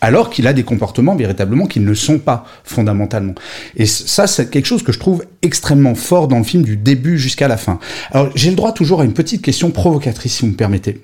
alors 0.01 0.29
qu'il 0.29 0.47
a 0.47 0.53
des 0.53 0.63
comportements 0.63 1.15
véritablement 1.15 1.65
qui 1.65 1.81
ne 1.81 1.85
le 1.85 1.95
sont 1.95 2.19
pas 2.19 2.45
fondamentalement. 2.63 3.35
Et 3.75 3.85
ça, 3.85 4.27
c'est 4.27 4.49
quelque 4.49 4.65
chose 4.65 4.83
que 4.83 4.93
je 4.93 4.99
trouve 4.99 5.25
extrêmement 5.41 5.95
fort 5.95 6.29
dans 6.29 6.38
le 6.38 6.45
film 6.45 6.63
du 6.63 6.77
début 6.77 7.17
jusqu'à 7.17 7.49
la 7.49 7.57
fin. 7.57 7.79
Alors, 8.11 8.29
j'ai 8.35 8.49
le 8.49 8.55
droit 8.55 8.71
toujours 8.71 9.01
à 9.01 9.05
une 9.05 9.13
petite 9.13 9.41
question 9.41 9.71
provocatrice, 9.71 10.35
si 10.35 10.41
vous 10.41 10.51
me 10.51 10.55
permettez. 10.55 11.01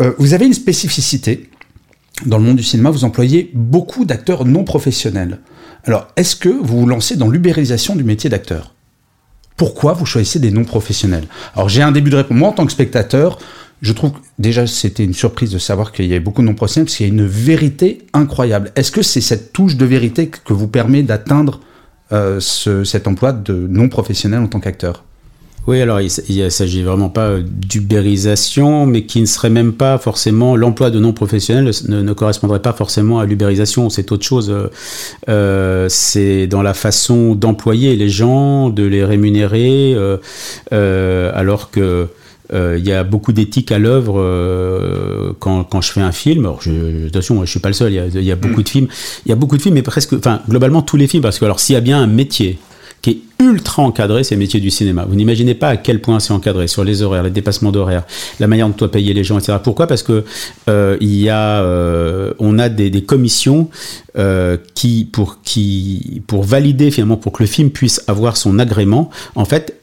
Euh, 0.00 0.12
vous 0.18 0.32
avez 0.32 0.46
une 0.46 0.54
spécificité. 0.54 1.50
Dans 2.26 2.38
le 2.38 2.44
monde 2.44 2.56
du 2.56 2.62
cinéma, 2.62 2.90
vous 2.90 3.04
employez 3.04 3.50
beaucoup 3.54 4.04
d'acteurs 4.04 4.44
non 4.44 4.64
professionnels. 4.64 5.38
Alors, 5.84 6.08
est-ce 6.16 6.36
que 6.36 6.48
vous 6.48 6.80
vous 6.80 6.86
lancez 6.86 7.16
dans 7.16 7.28
l'ubérisation 7.28 7.96
du 7.96 8.04
métier 8.04 8.28
d'acteur? 8.28 8.74
Pourquoi 9.56 9.92
vous 9.92 10.06
choisissez 10.06 10.38
des 10.38 10.50
non-professionnels 10.50 11.26
Alors, 11.54 11.68
j'ai 11.68 11.82
un 11.82 11.92
début 11.92 12.10
de 12.10 12.16
réponse. 12.16 12.36
Moi, 12.36 12.48
en 12.48 12.52
tant 12.52 12.66
que 12.66 12.72
spectateur, 12.72 13.38
je 13.82 13.92
trouve 13.92 14.12
que 14.12 14.18
déjà 14.38 14.66
c'était 14.66 15.04
une 15.04 15.14
surprise 15.14 15.50
de 15.50 15.58
savoir 15.58 15.92
qu'il 15.92 16.06
y 16.06 16.12
avait 16.12 16.20
beaucoup 16.20 16.42
de 16.42 16.46
non-professionnels 16.46 16.86
parce 16.86 16.96
qu'il 16.96 17.06
y 17.06 17.10
a 17.10 17.12
une 17.12 17.26
vérité 17.26 18.06
incroyable. 18.12 18.72
Est-ce 18.76 18.90
que 18.90 19.02
c'est 19.02 19.20
cette 19.20 19.52
touche 19.52 19.76
de 19.76 19.84
vérité 19.86 20.28
que 20.28 20.52
vous 20.52 20.68
permet 20.68 21.02
d'atteindre 21.02 21.60
euh, 22.12 22.40
ce, 22.40 22.84
cet 22.84 23.06
emploi 23.06 23.32
de 23.32 23.66
non-professionnel 23.68 24.40
en 24.40 24.48
tant 24.48 24.60
qu'acteur? 24.60 25.04
Oui, 25.66 25.80
alors 25.80 26.00
il 26.00 26.10
ne 26.42 26.48
s'agit 26.48 26.82
vraiment 26.82 27.10
pas 27.10 27.38
d'ubérisation, 27.40 28.86
mais 28.86 29.04
qui 29.04 29.20
ne 29.20 29.26
serait 29.26 29.50
même 29.50 29.72
pas 29.72 29.98
forcément 29.98 30.56
l'emploi 30.56 30.90
de 30.90 30.98
non 30.98 31.12
professionnels 31.12 31.70
ne, 31.88 32.02
ne, 32.02 32.12
correspondrait 32.12 32.62
pas 32.62 32.72
forcément 32.72 33.20
à 33.20 33.26
l'ubérisation. 33.26 33.90
C'est 33.90 34.10
autre 34.10 34.24
chose. 34.24 34.52
Euh, 35.28 35.86
c'est 35.88 36.46
dans 36.46 36.62
la 36.62 36.74
façon 36.74 37.34
d'employer 37.34 37.94
les 37.96 38.08
gens, 38.08 38.70
de 38.70 38.84
les 38.84 39.04
rémunérer, 39.04 39.92
euh, 39.94 40.16
euh, 40.72 41.30
alors 41.34 41.70
que 41.70 42.08
euh, 42.52 42.76
il 42.78 42.86
y 42.86 42.92
a 42.92 43.04
beaucoup 43.04 43.32
d'éthique 43.32 43.70
à 43.70 43.78
l'œuvre 43.78 44.18
euh, 44.18 45.32
quand, 45.38 45.64
quand, 45.64 45.80
je 45.80 45.92
fais 45.92 46.00
un 46.00 46.12
film. 46.12 46.46
Alors 46.46 46.60
je, 46.62 47.06
attention, 47.06 47.44
je 47.44 47.50
suis 47.50 47.60
pas 47.60 47.68
le 47.68 47.74
seul. 47.74 47.92
Il 47.92 47.96
y 47.96 47.98
a, 47.98 48.06
y 48.06 48.32
a 48.32 48.36
beaucoup 48.36 48.60
mm. 48.60 48.64
de 48.64 48.68
films. 48.68 48.88
Il 49.26 49.28
y 49.28 49.32
a 49.32 49.36
beaucoup 49.36 49.56
de 49.56 49.62
films, 49.62 49.74
mais 49.74 49.82
presque, 49.82 50.14
enfin, 50.14 50.40
globalement 50.48 50.82
tous 50.82 50.96
les 50.96 51.06
films, 51.06 51.22
parce 51.22 51.38
que 51.38 51.44
alors 51.44 51.60
s'il 51.60 51.74
y 51.74 51.78
a 51.78 51.80
bien 51.80 52.02
un 52.02 52.06
métier 52.06 52.58
qui 53.02 53.10
est 53.10 53.18
ultra 53.42 53.82
encadré, 53.82 54.24
c'est 54.24 54.34
le 54.34 54.40
métier 54.40 54.60
du 54.60 54.70
cinéma. 54.70 55.06
Vous 55.08 55.14
n'imaginez 55.14 55.54
pas 55.54 55.68
à 55.68 55.76
quel 55.76 56.00
point 56.00 56.20
c'est 56.20 56.32
encadré 56.32 56.68
sur 56.68 56.84
les 56.84 57.02
horaires, 57.02 57.22
les 57.22 57.30
dépassements 57.30 57.72
d'horaires, 57.72 58.04
la 58.38 58.46
manière 58.46 58.66
dont 58.68 58.74
toi 58.74 58.90
payer 58.90 59.14
les 59.14 59.24
gens, 59.24 59.38
etc. 59.38 59.58
Pourquoi? 59.62 59.86
Parce 59.86 60.02
que 60.02 60.24
euh, 60.68 60.96
il 61.00 61.16
y 61.16 61.30
a, 61.30 61.62
euh, 61.62 62.34
on 62.38 62.58
a 62.58 62.68
des, 62.68 63.02
commissions 63.02 63.70
euh, 64.18 64.58
qui, 64.74 65.08
pour 65.10 65.40
qui, 65.42 66.22
pour 66.26 66.42
valider 66.42 66.90
finalement, 66.90 67.16
pour 67.16 67.32
que 67.32 67.42
le 67.42 67.46
film 67.46 67.70
puisse 67.70 68.02
avoir 68.06 68.36
son 68.36 68.58
agrément, 68.58 69.10
en 69.34 69.44
fait, 69.44 69.76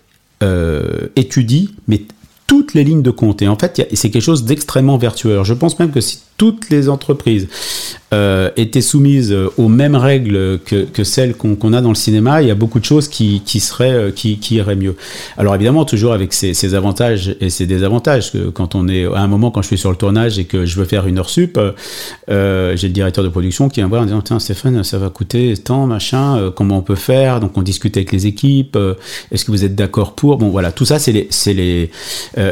étudie, 1.15 1.73
mais 1.87 2.01
toutes 2.45 2.75
les 2.75 2.83
lignes 2.83 3.01
de 3.01 3.11
compte. 3.11 3.41
Et 3.41 3.47
en 3.47 3.57
fait, 3.57 3.87
c'est 3.93 4.11
quelque 4.11 4.21
chose 4.21 4.45
d'extrêmement 4.45 4.97
vertueux. 4.97 5.31
Alors, 5.31 5.45
je 5.45 5.55
pense 5.55 5.79
même 5.79 5.91
que 5.91 5.99
si 5.99 6.19
toutes 6.37 6.69
les 6.69 6.87
entreprises 6.89 7.47
euh, 8.13 8.51
étaient 8.55 8.81
soumises 8.81 9.35
aux 9.57 9.67
mêmes 9.67 9.95
règles 9.95 10.59
que, 10.65 10.85
que 10.85 11.03
celles 11.03 11.35
qu'on 11.35 11.55
qu 11.55 11.73
a 11.73 11.81
dans 11.81 11.89
le 11.89 11.95
cinéma, 11.95 12.41
il 12.41 12.47
y 12.47 12.51
a 12.51 12.55
beaucoup 12.55 12.79
de 12.79 12.85
choses 12.85 13.07
qui, 13.09 13.41
qui 13.45 13.59
seraient 13.59 13.91
euh, 13.91 14.11
qui, 14.11 14.37
qui 14.37 14.55
iraient 14.55 14.75
mieux. 14.75 14.95
Alors 15.37 15.55
évidemment, 15.55 15.83
toujours 15.83 16.13
avec 16.13 16.33
ses, 16.33 16.73
avantages 16.73 17.35
et 17.41 17.49
ses 17.49 17.65
désavantages. 17.65 18.31
Quand 18.53 18.75
on 18.75 18.87
est 18.87 19.05
à 19.05 19.19
un 19.19 19.27
moment, 19.27 19.51
quand 19.51 19.61
je 19.61 19.67
suis 19.67 19.77
sur 19.77 19.89
le 19.89 19.97
tournage 19.97 20.39
et 20.39 20.45
que 20.45 20.65
je 20.65 20.79
veux 20.79 20.85
faire 20.85 21.07
une 21.07 21.17
heure 21.17 21.29
sup, 21.29 21.59
euh, 22.29 22.75
j'ai 22.75 22.87
le 22.87 22.93
directeur 22.93 23.23
de 23.23 23.29
production 23.29 23.69
qui 23.69 23.79
vient 23.79 23.85
me 23.85 23.89
voir 23.89 24.01
en 24.03 24.05
disant 24.05 24.21
tiens 24.21 24.39
Stéphane, 24.39 24.83
ça 24.83 24.97
va 24.97 25.09
coûter 25.09 25.53
tant 25.57 25.87
machin, 25.87 26.37
euh, 26.37 26.51
comment 26.51 26.77
on 26.77 26.81
peut 26.81 26.95
faire? 26.95 27.39
Donc 27.39 27.57
on 27.57 27.61
discute 27.61 27.97
avec 27.97 28.11
les 28.11 28.27
équipes. 28.27 28.75
Euh, 28.75 28.95
est-ce 29.31 29.45
que 29.45 29.51
vous 29.51 29.65
êtes 29.65 29.75
d'accord 29.75 30.13
pour? 30.13 30.37
Bon 30.37 30.49
voilà, 30.49 30.71
tout 30.71 30.85
ça 30.85 30.99
c'est 30.99 31.11
les 31.11 31.29
les 31.47 31.89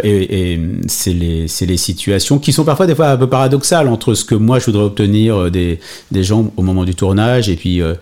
et, 0.03 0.53
et 0.53 0.59
c'est 0.87 1.13
les 1.13 1.47
c'est 1.47 1.65
les 1.65 1.77
situations 1.77 2.39
qui 2.39 2.51
sont 2.53 2.63
parfois 2.63 2.87
des 2.87 2.95
fois 2.95 3.09
un 3.09 3.17
peu 3.17 3.27
paradoxales 3.27 3.74
entre 3.83 4.13
ce 4.13 4.25
que 4.25 4.35
moi 4.35 4.59
je 4.59 4.65
voudrais 4.65 4.83
obtenir 4.83 5.35
euh, 5.35 5.51
des, 5.51 5.79
des 6.11 6.23
gens 6.23 6.51
au 6.57 6.61
moment 6.61 6.85
du 6.85 6.95
tournage 6.95 7.49
et 7.49 7.55
puis, 7.55 7.81
euh, 7.81 7.95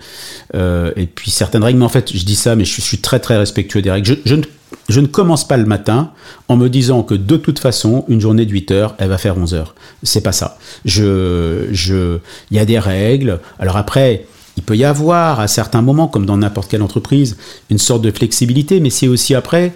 euh, 0.56 0.92
et 0.96 1.06
puis 1.06 1.32
certaines 1.32 1.63
règles. 1.63 1.80
Mais 1.80 1.86
en 1.86 1.89
fait, 1.89 2.15
je 2.15 2.24
dis 2.24 2.36
ça, 2.36 2.56
mais 2.56 2.65
je, 2.65 2.82
suis 2.82 3.00
très 3.00 3.20
très 3.20 3.38
respectueux 3.38 3.82
des 3.82 3.92
règles. 3.92 4.18
Je, 4.25 4.36
ne, 4.36 4.44
je 4.89 5.00
ne 5.00 5.08
commence 5.08 5.48
pas 5.48 5.58
le 5.58 5.65
matin 5.65 6.12
en 6.48 6.58
me 6.58 6.70
disant 6.70 7.03
que 7.03 7.15
de 7.15 7.38
toute 7.38 7.60
façon, 7.60 8.06
une 8.08 8.22
journée 8.22 8.46
de 8.46 8.51
8 8.51 8.72
heures, 8.72 8.96
elle 8.98 9.10
va 9.10 9.18
faire 9.18 9.38
11 9.38 9.53
heures. 9.53 9.75
C'est 10.03 10.22
pas 10.22 10.32
ça. 10.32 10.58
Je, 10.86 11.68
je, 11.72 12.20
il 12.51 12.58
y 12.58 12.60
a 12.60 12.65
des 12.65 12.80
règles. 12.80 13.39
Alors 13.60 13.77
après, 13.77 14.25
il 14.58 14.63
peut 14.63 14.77
y 14.77 14.86
avoir 14.86 15.39
à 15.39 15.48
certains 15.48 15.82
moments, 15.82 16.08
comme 16.08 16.25
dans 16.25 16.38
n'importe 16.38 16.70
quelle 16.70 16.84
entreprise, 16.84 17.38
une 17.70 17.80
sorte 17.80 18.01
de 18.01 18.12
flexibilité, 18.12 18.80
mais 18.80 18.89
c'est 18.89 19.08
aussi 19.08 19.34
après 19.34 19.74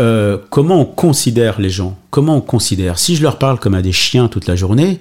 euh, 0.00 0.38
comment 0.50 0.80
on 0.80 0.84
considère 0.84 1.60
les 1.60 1.70
gens? 1.70 1.96
Comment 2.10 2.36
on 2.36 2.40
considère? 2.40 2.98
Si 2.98 3.16
je 3.16 3.22
leur 3.22 3.38
parle 3.38 3.58
comme 3.58 3.74
à 3.74 3.82
des 3.82 3.92
chiens 3.92 4.28
toute 4.28 4.46
la 4.46 4.54
journée, 4.54 5.00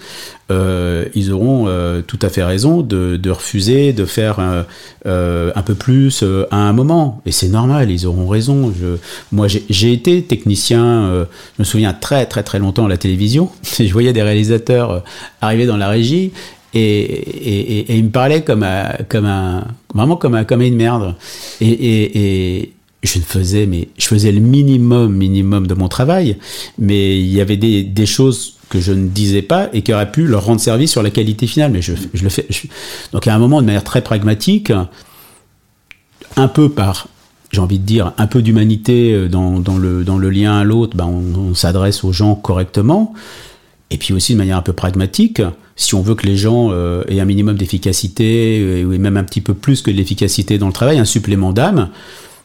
euh, 0.51 1.05
ils 1.13 1.31
auront 1.31 1.65
euh, 1.67 2.01
tout 2.01 2.17
à 2.21 2.29
fait 2.29 2.43
raison 2.43 2.81
de, 2.81 3.15
de 3.15 3.29
refuser 3.29 3.93
de 3.93 4.05
faire 4.05 4.39
un, 4.39 4.65
euh, 5.05 5.51
un 5.55 5.61
peu 5.61 5.75
plus 5.75 6.23
euh, 6.23 6.47
à 6.49 6.57
un 6.57 6.73
moment. 6.73 7.21
Et 7.25 7.31
c'est 7.31 7.47
normal, 7.49 7.91
ils 7.91 8.07
auront 8.07 8.27
raison. 8.27 8.73
Je, 8.79 8.97
moi, 9.31 9.47
j'ai 9.47 9.93
été 9.93 10.23
technicien, 10.23 11.25
je 11.57 11.59
me 11.59 11.63
souviens 11.63 11.93
très 11.93 12.25
très 12.25 12.43
très 12.43 12.59
longtemps 12.59 12.85
à 12.85 12.89
la 12.89 12.97
télévision. 12.97 13.49
Je 13.79 13.91
voyais 13.93 14.13
des 14.13 14.23
réalisateurs 14.23 15.03
arriver 15.41 15.67
dans 15.67 15.77
la 15.77 15.89
régie 15.89 16.31
et, 16.73 16.79
et, 16.79 17.79
et, 17.79 17.91
et, 17.91 17.95
ils 17.97 18.05
me 18.05 18.09
parlaient 18.09 18.43
comme, 18.43 18.63
à, 18.63 18.97
comme 19.09 19.25
un, 19.25 19.65
vraiment 19.93 20.17
comme, 20.17 20.35
à, 20.35 20.43
comme 20.43 20.61
à 20.61 20.65
une 20.65 20.75
merde. 20.75 21.15
Et, 21.61 22.73
je 23.07 23.19
ne 23.19 23.23
faisais, 23.23 23.65
mais 23.65 23.87
je 23.97 24.05
faisais 24.05 24.31
le 24.31 24.39
minimum, 24.39 25.15
minimum 25.15 25.65
de 25.65 25.73
mon 25.73 25.87
travail, 25.87 26.37
mais 26.77 27.19
il 27.19 27.33
y 27.33 27.41
avait 27.41 27.57
des, 27.57 28.05
choses 28.05 28.55
que 28.69 28.79
je 28.79 28.91
ne 28.91 29.07
disais 29.07 29.41
pas 29.41 29.69
et 29.73 29.81
qui 29.81 29.93
auraient 29.93 30.11
pu 30.11 30.27
leur 30.27 30.45
rendre 30.45 30.61
service 30.61 30.91
sur 30.91 31.01
la 31.01 31.09
qualité 31.09 31.47
finale. 31.47 31.71
Mais 31.71 31.81
je, 31.81 31.93
le 31.93 32.29
fais. 32.29 32.47
Donc 33.13 33.27
à 33.27 33.33
un 33.33 33.39
moment, 33.39 33.61
de 33.61 33.65
manière 33.65 33.83
très 33.83 34.01
pragmatique, 34.01 34.71
un 36.35 36.47
peu 36.47 36.69
par, 36.69 37.07
j'ai 37.51 37.61
envie 37.61 37.79
de 37.79 37.85
dire, 37.85 38.13
un 38.17 38.27
peu 38.27 38.41
d'humanité 38.41 39.27
dans, 39.29 39.59
dans, 39.59 39.77
le, 39.77 40.29
lien 40.29 40.59
à 40.59 40.63
l'autre, 40.63 40.95
ben 40.95 41.05
on, 41.05 41.55
s'adresse 41.55 42.03
aux 42.03 42.11
gens 42.11 42.35
correctement. 42.35 43.13
Et 43.89 43.97
puis 43.97 44.13
aussi 44.13 44.33
de 44.33 44.37
manière 44.37 44.57
un 44.57 44.61
peu 44.61 44.73
pragmatique, 44.73 45.41
si 45.77 45.95
on 45.95 46.01
veut 46.01 46.15
que 46.15 46.25
les 46.25 46.35
gens 46.35 46.69
euh, 46.71 47.03
aient 47.07 47.21
un 47.21 47.25
minimum 47.25 47.55
d'efficacité, 47.55 48.83
ou 48.85 48.89
même 48.97 49.15
un 49.15 49.23
petit 49.23 49.39
peu 49.39 49.53
plus 49.53 49.81
que 49.81 49.91
l'efficacité 49.91 50.57
dans 50.57 50.67
le 50.67 50.73
travail, 50.73 50.99
un 50.99 51.05
supplément 51.05 51.53
d'âme, 51.53 51.89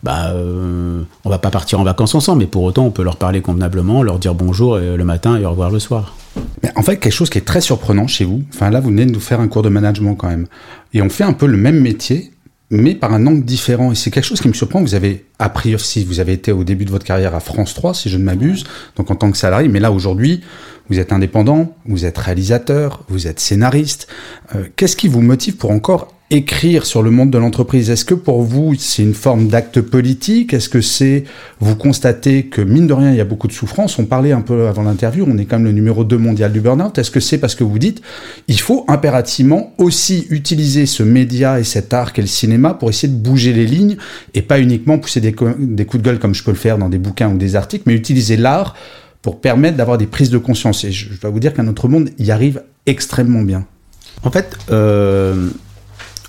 bah, 0.03 0.31
euh, 0.35 1.03
on 1.25 1.31
va 1.31 1.39
pas 1.39 1.51
partir 1.51 1.81
en 1.81 1.85
vacances 1.85 2.15
ensemble, 2.15 2.41
mais 2.41 2.47
pour 2.47 2.63
autant, 2.63 2.85
on 2.85 2.91
peut 2.91 3.03
leur 3.03 3.17
parler 3.17 3.41
convenablement, 3.41 4.03
leur 4.03 4.19
dire 4.19 4.35
bonjour 4.35 4.77
le 4.79 5.05
matin 5.05 5.37
et 5.39 5.45
au 5.45 5.51
revoir 5.51 5.71
le 5.71 5.79
soir. 5.79 6.17
Mais 6.63 6.71
en 6.77 6.83
fait, 6.83 6.97
quelque 6.97 7.13
chose 7.13 7.31
qui 7.31 7.39
est 7.39 7.43
très 7.43 7.61
surprenant 7.61 8.07
chez 8.07 8.25
vous, 8.25 8.43
enfin 8.53 8.71
là, 8.71 8.81
vous 8.81 8.89
venez 8.89 9.07
de 9.07 9.13
nous 9.13 9.21
faire 9.21 9.41
un 9.41 9.49
cours 9.49 9.63
de 9.63 9.69
management 9.69 10.15
quand 10.15 10.29
même, 10.29 10.47
et 10.93 11.03
on 11.03 11.09
fait 11.09 11.25
un 11.25 11.33
peu 11.33 11.47
le 11.47 11.57
même 11.57 11.81
métier, 11.81 12.33
mais 12.73 12.95
par 12.95 13.13
un 13.13 13.27
angle 13.27 13.45
différent. 13.45 13.93
Et 13.93 13.95
c'est 13.95 14.11
quelque 14.11 14.25
chose 14.25 14.41
qui 14.41 14.49
me 14.49 14.55
surprend. 14.55 14.81
Vous 14.81 14.95
avez 14.95 15.27
appris 15.39 15.75
aussi, 15.75 16.05
vous 16.05 16.21
avez 16.21 16.33
été 16.33 16.53
au 16.53 16.65
début 16.65 16.87
de 16.87 16.91
votre 16.91 17.05
carrière 17.05 17.35
à 17.35 17.41
France 17.41 17.75
3, 17.75 17.95
si 17.95 18.09
je 18.09 18.17
ne 18.17 18.25
m'abuse, 18.25 18.65
donc 18.97 19.11
en 19.11 19.15
tant 19.15 19.31
que 19.31 19.37
salarié, 19.37 19.69
mais 19.69 19.79
là 19.79 19.93
aujourd'hui, 19.93 20.41
vous 20.89 20.99
êtes 20.99 21.13
indépendant, 21.13 21.77
vous 21.87 22.07
êtes 22.07 22.19
réalisateur, 22.19 23.05
vous 23.09 23.29
êtes 23.29 23.39
scénariste. 23.39 24.09
Euh, 24.55 24.65
Qu'est-ce 24.75 24.97
qui 24.97 25.07
vous 25.07 25.21
motive 25.21 25.57
pour 25.57 25.71
encore 25.71 26.09
écrire 26.33 26.87
sur 26.87 27.03
le 27.03 27.11
monde 27.11 27.31
de 27.31 27.37
l'entreprise. 27.37 27.91
Est-ce 27.91 28.07
que 28.07 28.15
pour 28.15 28.43
vous, 28.43 28.75
c'est 28.79 29.03
une 29.03 29.13
forme 29.13 29.49
d'acte 29.49 29.83
politique? 29.83 30.55
Est-ce 30.55 30.71
que 30.71 30.81
c'est, 30.81 31.25
vous 31.61 31.77
constatez 31.77 32.47
que 32.47 32.63
mine 32.63 32.87
de 32.87 32.95
rien, 32.95 33.11
il 33.11 33.17
y 33.17 33.21
a 33.21 33.25
beaucoup 33.25 33.49
de 33.49 33.53
souffrance? 33.53 33.99
On 33.99 34.07
parlait 34.07 34.33
un 34.33 34.41
peu 34.41 34.67
avant 34.67 34.83
l'interview, 34.83 35.27
on 35.29 35.37
est 35.37 35.45
quand 35.45 35.57
même 35.57 35.67
le 35.67 35.73
numéro 35.73 36.05
2 36.05 36.17
mondial 36.17 36.51
du 36.51 36.61
burn-out. 36.61 36.97
Est-ce 36.97 37.11
que 37.11 37.21
c'est 37.21 37.37
parce 37.37 37.55
que 37.55 37.65
vous 37.65 37.79
dites, 37.79 38.01
il 38.49 38.59
faut 38.59 38.87
impérativement 38.89 39.75
aussi 39.77 40.27
utiliser 40.31 40.87
ce 40.87 41.03
média 41.03 41.61
et 41.61 41.65
cet 41.65 41.93
art 41.93 42.15
qu'est 42.15 42.23
le 42.23 42.29
cinéma 42.29 42.73
pour 42.73 42.89
essayer 42.89 43.13
de 43.13 43.19
bouger 43.19 43.53
les 43.53 43.67
lignes 43.67 43.99
et 44.33 44.41
pas 44.41 44.59
uniquement 44.59 44.99
pousser 44.99 45.21
des, 45.21 45.35
coups 45.35 45.55
de 45.59 45.99
gueule 45.99 46.19
comme 46.19 46.35
je 46.35 46.43
peux 46.43 46.53
le 46.53 46.57
faire 46.57 46.79
dans 46.79 46.89
des 46.89 46.99
bouquins 46.99 47.31
ou 47.31 47.37
des 47.37 47.57
articles, 47.57 47.85
mais 47.87 47.95
utiliser 47.95 48.39
l'art 48.39 48.75
pour 49.21 49.41
permettre 49.41 49.77
d'avoir 49.77 49.99
des 49.99 50.07
prises 50.07 50.31
de 50.31 50.39
conscience? 50.39 50.83
Et 50.85 50.93
je, 50.93 51.21
dois 51.21 51.31
vous 51.31 51.41
dire 51.41 51.53
qu'un 51.53 51.69
autre 51.69 51.89
monde 51.89 52.09
y 52.19 52.31
arrive 52.31 52.63
extrêmement 52.87 53.43
bien. 53.43 53.67
En 54.25 54.31
fait, 54.31 54.57
euh, 54.71 55.51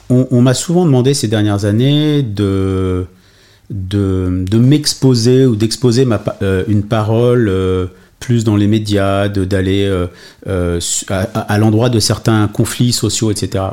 on, 0.10 0.42
m'a 0.42 0.54
souvent 0.54 0.86
demandé 0.86 1.14
ces 1.14 1.28
dernières 1.28 1.66
années 1.66 2.22
de, 2.24 3.06
de, 3.70 4.58
m'exposer 4.58 5.46
ou 5.46 5.56
d'exposer 5.56 6.08
euh, 6.42 6.64
une 6.68 6.84
parole 6.84 7.50
euh, 7.50 7.88
plus 8.20 8.44
dans 8.44 8.56
les 8.56 8.68
médias, 8.68 9.28
d'aller 9.28 9.86
euh, 9.86 10.80
à, 11.10 11.58
l'endroit 11.58 11.90
de 11.90 12.00
certains 12.00 12.48
conflits 12.48 12.94
sociaux, 12.94 13.32
etc. 13.32 13.66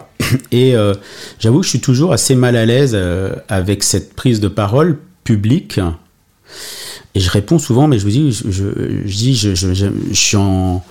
Et 0.51 0.75
j'avoue 1.39 1.61
que 1.61 1.65
je 1.65 1.71
suis 1.71 1.81
toujours 1.81 2.13
assez 2.13 2.35
mal 2.35 2.57
à 2.57 2.67
l'aise 2.67 2.99
avec 3.49 3.83
cette 3.85 4.15
prise 4.15 4.41
de 4.41 4.49
parole 4.49 4.99
publique. 5.25 5.81
Et 7.15 7.21
je 7.21 7.31
réponds 7.31 7.59
souvent, 7.59 7.87
mais 7.87 7.99
je 7.99 8.05
vous 8.05 8.11
dis, 8.11 8.33
je, 8.33 9.05
dis, 9.07 9.37
je 9.37 9.93
suis 10.13 10.37
en 10.37 10.83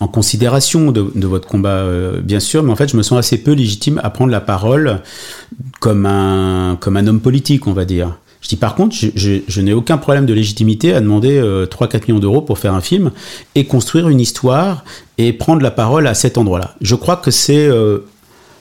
en 0.00 0.08
considération 0.08 0.90
de, 0.90 1.26
votre 1.26 1.46
combat, 1.46 1.76
euh, 1.76 2.20
bien 2.20 2.40
sûr, 2.40 2.62
mais 2.62 2.72
en 2.72 2.76
fait, 2.76 2.90
je 2.90 2.96
me 2.96 3.02
sens 3.02 3.18
assez 3.18 3.38
peu 3.38 3.52
légitime 3.52 4.00
à 4.02 4.10
prendre 4.10 4.32
la 4.32 4.40
parole 4.40 5.00
comme 5.80 6.06
un, 6.06 6.76
comme 6.80 6.96
un 6.96 7.06
homme 7.06 7.20
politique, 7.20 7.66
on 7.66 7.72
va 7.72 7.84
dire. 7.84 8.16
Je 8.40 8.48
dis 8.48 8.56
par 8.56 8.74
contre, 8.74 8.94
je, 8.94 9.60
n'ai 9.60 9.72
aucun 9.72 9.96
problème 9.96 10.26
de 10.26 10.34
légitimité 10.34 10.92
à 10.92 11.00
demander 11.00 11.40
3-4 11.40 11.42
euh, 11.42 11.98
millions 12.08 12.18
d'euros 12.18 12.42
pour 12.42 12.58
faire 12.58 12.74
un 12.74 12.82
film 12.82 13.10
et 13.54 13.64
construire 13.64 14.08
une 14.10 14.20
histoire 14.20 14.84
et 15.16 15.32
prendre 15.32 15.62
la 15.62 15.70
parole 15.70 16.06
à 16.06 16.12
cet 16.12 16.36
endroit-là. 16.36 16.74
Je 16.82 16.94
crois 16.94 17.16
que 17.16 17.30
c'est 17.30 17.66
euh, 17.66 18.00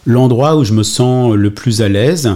l'endroit 0.06 0.56
où 0.56 0.64
je 0.64 0.72
me 0.72 0.84
sens 0.84 1.34
le 1.34 1.52
plus 1.52 1.82
à 1.82 1.90
l'aise 1.90 2.32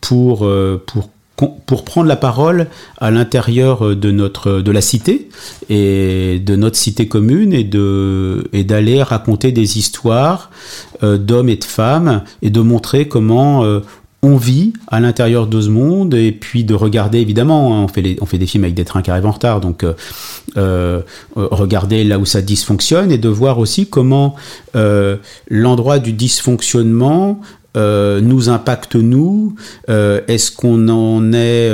pour, 0.00 0.38
pour 0.86 1.10
pour 1.38 1.84
prendre 1.84 2.08
la 2.08 2.16
parole 2.16 2.66
à 2.98 3.10
l'intérieur 3.10 3.86
euh, 3.86 3.96
de 3.96 4.10
notre 4.10 4.60
de 4.60 4.70
la 4.70 4.80
cité 4.80 5.28
et 5.68 6.40
de 6.44 6.56
notre 6.56 6.76
cité 6.76 7.08
commune 7.08 7.52
et 7.52 7.64
de 7.64 8.48
et 8.52 8.64
d'aller 8.64 9.02
raconter 9.02 9.52
des 9.52 9.78
histoires 9.78 10.50
euh, 11.02 11.16
d'hommes 11.16 11.48
et 11.48 11.56
de 11.56 11.64
femmes 11.64 12.22
et 12.42 12.50
de 12.50 12.60
montrer 12.60 13.08
comment 13.08 13.64
euh, 13.64 13.80
on 14.20 14.36
vit 14.36 14.72
à 14.88 14.98
l'intérieur 14.98 15.46
de 15.46 15.60
ce 15.60 15.68
monde 15.68 16.12
et 16.12 16.32
puis 16.32 16.64
de 16.64 16.74
regarder 16.74 17.18
évidemment 17.18 17.76
hein, 17.76 17.84
on 17.84 17.88
fait 17.88 18.16
on 18.20 18.26
fait 18.26 18.38
des 18.38 18.46
films 18.46 18.64
avec 18.64 18.74
des 18.74 18.84
trains 18.84 19.02
qui 19.02 19.12
arrivent 19.12 19.26
en 19.26 19.32
retard 19.32 19.60
donc 19.60 19.86
regarder 21.36 22.02
là 22.02 22.18
où 22.18 22.24
ça 22.24 22.42
dysfonctionne 22.42 23.12
et 23.12 23.18
de 23.18 23.28
voir 23.28 23.60
aussi 23.60 23.86
comment 23.86 24.34
l'endroit 25.48 26.00
du 26.00 26.12
dysfonctionnement 26.12 27.40
euh, 27.76 28.20
nous 28.20 28.48
impacte 28.48 28.96
nous. 28.96 29.54
Euh, 29.88 30.20
Est-ce 30.28 30.50
qu'on 30.52 30.88
en 30.88 31.32
est 31.32 31.70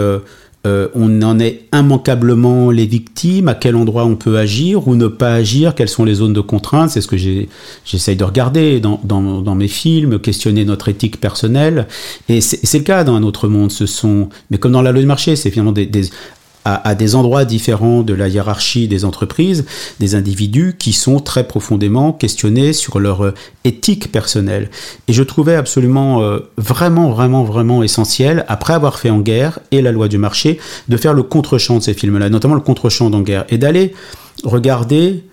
euh, 0.66 0.88
on 0.94 1.20
en 1.20 1.38
est 1.40 1.64
immanquablement 1.74 2.70
les 2.70 2.86
victimes, 2.86 3.48
à 3.48 3.54
quel 3.54 3.76
endroit 3.76 4.06
on 4.06 4.16
peut 4.16 4.38
agir 4.38 4.88
ou 4.88 4.94
ne 4.94 5.08
pas 5.08 5.34
agir, 5.34 5.74
quelles 5.74 5.90
sont 5.90 6.06
les 6.06 6.14
zones 6.14 6.32
de 6.32 6.40
contrainte, 6.40 6.88
c'est 6.88 7.02
ce 7.02 7.06
que 7.06 7.18
j'essaye 7.18 8.16
de 8.16 8.24
regarder 8.24 8.80
dans, 8.80 9.54
mes 9.54 9.68
films, 9.68 10.18
questionner 10.18 10.64
notre 10.64 10.88
éthique 10.88 11.20
personnelle. 11.20 11.86
Et 12.30 12.40
c'est 12.40 12.78
le 12.78 12.84
cas 12.84 13.04
dans 13.04 13.14
un 13.14 13.22
autre 13.24 13.48
monde, 13.48 13.70
ce 13.70 13.84
sont, 13.84 14.30
mais 14.50 14.56
comme 14.56 14.72
dans 14.72 14.80
la 14.80 14.92
loi 14.92 15.02
du 15.02 15.06
marché, 15.06 15.36
c'est 15.36 15.50
finalement 15.50 15.72
des, 15.72 15.86
à, 16.64 16.94
des 16.94 17.14
endroits 17.14 17.44
différents 17.44 18.02
de 18.02 18.14
la 18.14 18.28
hiérarchie 18.28 18.88
des 18.88 19.04
entreprises, 19.04 19.66
des 20.00 20.14
individus 20.14 20.76
qui 20.78 20.94
sont 20.94 21.20
très 21.20 21.46
profondément 21.46 22.12
questionnés 22.12 22.72
sur 22.72 23.00
leur 23.00 23.22
euh, 23.22 23.34
éthique 23.64 24.10
personnelle. 24.10 24.70
Et 25.06 25.12
je 25.12 25.22
trouvais 25.22 25.56
absolument 25.56 26.22
euh, 26.22 26.38
vraiment, 26.56 27.10
vraiment, 27.10 27.44
vraiment 27.44 27.82
essentiel, 27.82 28.46
après 28.48 28.72
avoir 28.72 28.98
fait 28.98 29.10
En 29.10 29.20
guerre 29.20 29.58
et 29.72 29.82
La 29.82 29.92
loi 29.92 30.08
du 30.08 30.16
marché, 30.16 30.58
de 30.88 30.96
faire 30.96 31.12
le 31.12 31.22
contre-champ 31.22 31.78
de 31.78 31.82
ces 31.82 31.92
films-là, 31.92 32.30
notamment 32.30 32.54
le 32.54 32.62
contre-champ 32.62 33.10
d'En 33.10 33.20
guerre, 33.20 33.44
et 33.50 33.58
d'aller 33.58 33.94
regarder 34.42 35.24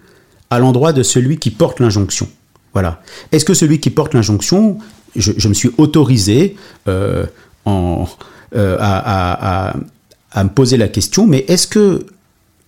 à 0.49 0.59
l'endroit 0.59 0.91
de 0.91 1.01
celui 1.01 1.37
qui 1.37 1.49
porte 1.49 1.79
l'injonction. 1.79 2.27
Voilà. 2.73 3.01
Est-ce 3.31 3.45
que 3.45 3.53
celui 3.53 3.79
qui 3.79 3.89
porte 3.89 4.13
l'injonction, 4.13 4.79
je, 5.15 5.47
me 5.47 5.53
suis 5.53 5.71
autorisé 5.77 6.57
euh, 6.89 7.25
en, 7.65 8.05
à, 8.53 9.69
à 9.69 9.73
me 10.35 10.49
poser 10.49 10.77
la 10.77 10.87
question, 10.87 11.27
mais 11.27 11.45
est-ce 11.47 11.67
que 11.67 12.05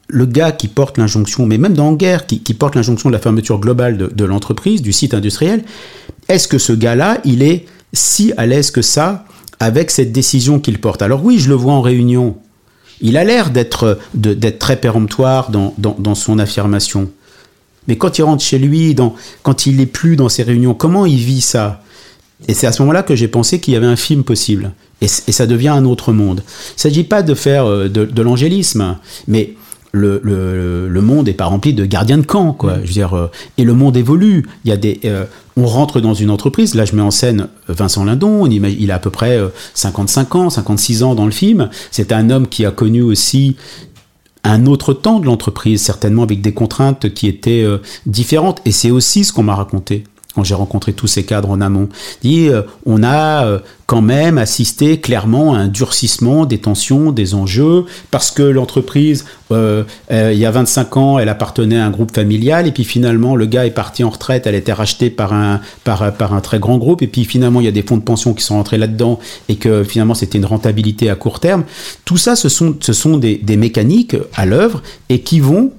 le 0.07 0.25
gars 0.25 0.51
qui 0.51 0.67
porte 0.67 0.97
l'injonction, 0.97 1.45
mais 1.45 1.57
même 1.57 1.73
dans 1.73 1.91
la 1.91 1.97
guerre, 1.97 2.25
qui, 2.25 2.39
porte 2.53 2.75
l'injonction 2.75 3.09
de 3.09 3.13
la 3.13 3.19
fermeture 3.19 3.59
globale 3.59 3.97
de, 3.97 4.25
l'entreprise, 4.25 4.81
du 4.81 4.93
site 4.93 5.13
industriel, 5.13 5.63
est-ce 6.27 6.47
que 6.47 6.57
ce 6.57 6.73
gars-là, 6.73 7.19
il 7.23 7.41
est 7.41 7.65
si 7.93 8.33
à 8.37 8.45
l'aise 8.45 8.71
que 8.71 8.81
ça 8.81 9.25
avec 9.59 9.91
cette 9.91 10.11
décision 10.11 10.59
qu'il 10.59 10.79
porte? 10.79 11.01
Alors 11.01 11.23
oui, 11.23 11.39
je 11.39 11.49
le 11.49 11.55
vois 11.55 11.73
en 11.73 11.81
réunion. 11.81 12.35
Il 13.01 13.17
a 13.17 13.23
l'air 13.23 13.49
d'être 13.49 13.99
très 14.59 14.77
péremptoire 14.77 15.51
dans, 15.51 15.73
dans, 15.77 16.15
son 16.15 16.39
affirmation. 16.39 17.09
Mais 17.87 17.97
quand 17.97 18.17
il 18.17 18.23
rentre 18.23 18.43
chez 18.43 18.59
lui, 18.59 18.95
dans, 18.95 19.15
quand 19.41 19.65
il 19.65 19.77
n'est 19.77 19.85
plus 19.85 20.15
dans 20.15 20.29
ses 20.29 20.43
réunions, 20.43 20.73
comment 20.73 21.05
il 21.05 21.17
vit 21.17 21.41
ça? 21.41 21.81
Et 22.47 22.53
c'est 22.53 22.67
à 22.67 22.71
ce 22.71 22.81
moment-là 22.81 23.03
que 23.03 23.15
j'ai 23.15 23.27
pensé 23.27 23.59
qu'il 23.59 23.73
y 23.73 23.77
avait 23.77 23.87
un 23.87 23.95
film 23.95 24.23
possible 24.23 24.71
et, 25.03 25.31
ça 25.31 25.45
devient 25.45 25.69
un 25.69 25.85
autre 25.85 26.13
monde. 26.13 26.43
Il 26.45 26.75
ne 26.75 26.79
s'agit 26.79 27.03
pas 27.03 27.23
de 27.23 27.33
faire 27.33 27.65
euh, 27.65 27.89
de, 27.89 28.21
l'angélisme, 28.21 28.97
mais 29.27 29.55
le, 29.91 30.21
le, 30.23 31.01
monde 31.01 31.27
n'est 31.27 31.33
pas 31.33 31.45
rempli 31.45 31.73
de 31.73 31.85
gardiens 31.85 32.17
de 32.17 32.25
camp, 32.25 32.53
quoi. 32.53 32.75
Je 32.81 32.87
veux 32.87 32.93
dire, 32.93 33.13
euh, 33.15 33.29
et 33.57 33.63
le 33.63 33.73
monde 33.73 33.95
évolue. 33.95 34.47
Il 34.65 34.69
y 34.69 34.71
a 34.71 34.77
des, 34.77 34.99
euh, 35.05 35.25
on 35.55 35.67
rentre 35.67 35.99
dans 35.99 36.13
une 36.13 36.31
entreprise. 36.31 36.73
Là, 36.73 36.85
je 36.85 36.95
mets 36.95 37.01
en 37.01 37.11
scène 37.11 37.47
Vincent 37.67 38.03
Lindon. 38.05 38.47
il 38.47 38.91
a 38.91 38.95
à 38.95 38.99
peu 38.99 39.11
près 39.11 39.39
55 39.75 40.35
ans, 40.35 40.49
56 40.49 41.03
ans 41.03 41.15
dans 41.15 41.25
le 41.25 41.31
film. 41.31 41.69
C'est 41.91 42.11
un 42.11 42.29
homme 42.31 42.47
qui 42.47 42.65
a 42.65 42.71
connu 42.71 43.01
aussi 43.01 43.55
un 44.43 44.65
autre 44.65 44.93
temps 44.93 45.19
de 45.19 45.25
l'entreprise, 45.25 45.81
certainement 45.81 46.23
avec 46.23 46.41
des 46.41 46.53
contraintes 46.53 47.13
qui 47.13 47.27
étaient 47.27 47.65
différentes. 48.07 48.61
Et 48.65 48.71
c'est 48.71 48.89
aussi 48.89 49.23
ce 49.23 49.31
qu'on 49.31 49.43
m'a 49.43 49.55
raconté 49.55 50.05
quand 50.35 50.43
j'ai 50.43 50.55
rencontré 50.55 50.93
tous 50.93 51.07
ces 51.07 51.23
cadres 51.23 51.49
en 51.51 51.61
amont, 51.61 51.89
dit 52.21 52.47
euh, 52.49 52.63
on 52.85 53.03
a 53.03 53.45
euh, 53.45 53.59
quand 53.85 54.01
même 54.01 54.37
assisté 54.37 54.99
clairement 54.99 55.53
à 55.53 55.59
un 55.59 55.67
durcissement 55.67 56.45
des 56.45 56.57
tensions, 56.57 57.11
des 57.11 57.35
enjeux, 57.35 57.85
parce 58.09 58.31
que 58.31 58.41
l'entreprise, 58.41 59.25
euh, 59.51 59.83
il 60.09 60.37
y 60.37 60.45
a 60.45 60.51
25 60.51 60.97
ans, 60.97 61.19
elle 61.19 61.29
appartenait 61.29 61.77
à 61.77 61.85
un 61.85 61.91
groupe 61.91 62.13
familial, 62.13 62.65
et 62.65 62.71
puis 62.71 62.83
finalement 62.83 63.35
le 63.35 63.45
gars 63.45 63.65
est 63.65 63.71
parti 63.71 64.03
en 64.03 64.09
retraite, 64.09 64.47
elle 64.47 64.55
a 64.55 64.57
été 64.57 64.73
rachetée 64.73 65.11
par 65.11 65.33
un, 65.33 65.61
par, 65.83 66.01
un 66.33 66.41
très 66.41 66.59
grand 66.59 66.77
groupe, 66.77 67.03
et 67.03 67.07
puis 67.07 67.25
finalement 67.25 67.61
il 67.61 67.65
y 67.65 67.69
a 67.69 67.71
des 67.71 67.83
fonds 67.83 67.97
de 67.97 68.03
pension 68.03 68.33
qui 68.33 68.43
sont 68.43 68.55
rentrés 68.55 68.79
là-dedans, 68.79 69.19
et 69.49 69.57
que 69.57 69.83
finalement 69.83 70.15
c'était 70.15 70.39
une 70.39 70.45
rentabilité 70.45 71.09
à 71.11 71.15
court 71.15 71.39
terme. 71.39 71.63
Tout 72.05 72.17
ça, 72.17 72.35
ce 72.35 72.49
sont, 72.49 72.75
ce 72.79 72.93
sont 72.93 73.17
des 73.17 73.57
mécaniques 73.57 74.15
à 74.33 74.45
l'œuvre, 74.45 74.81
et 75.09 75.19
qui 75.19 75.39
vont 75.39 75.71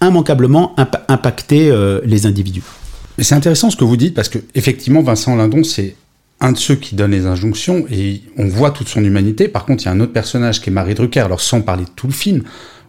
immanquablement 0.00 0.74
impacter 1.08 1.72
les 2.04 2.26
individus. 2.26 2.64
C'est 3.22 3.34
intéressant 3.34 3.70
ce 3.70 3.76
que 3.76 3.84
vous 3.84 3.96
dites 3.96 4.14
parce 4.14 4.28
que 4.28 4.38
effectivement 4.54 5.02
Vincent 5.02 5.36
Lindon 5.36 5.64
c'est 5.64 5.96
un 6.40 6.52
de 6.52 6.58
ceux 6.58 6.74
qui 6.74 6.96
donne 6.96 7.12
les 7.12 7.26
injonctions 7.26 7.86
et 7.90 8.22
on 8.36 8.48
voit 8.48 8.72
toute 8.72 8.88
son 8.88 9.04
humanité. 9.04 9.46
Par 9.46 9.64
contre, 9.64 9.84
il 9.84 9.86
y 9.86 9.88
a 9.88 9.92
un 9.92 10.00
autre 10.00 10.12
personnage 10.12 10.60
qui 10.60 10.70
est 10.70 10.72
Marie 10.72 10.94
Drucker. 10.94 11.20
Alors 11.20 11.40
sans 11.40 11.60
parler 11.60 11.84
de 11.84 11.90
tout 11.94 12.08
le 12.08 12.12
film, 12.12 12.42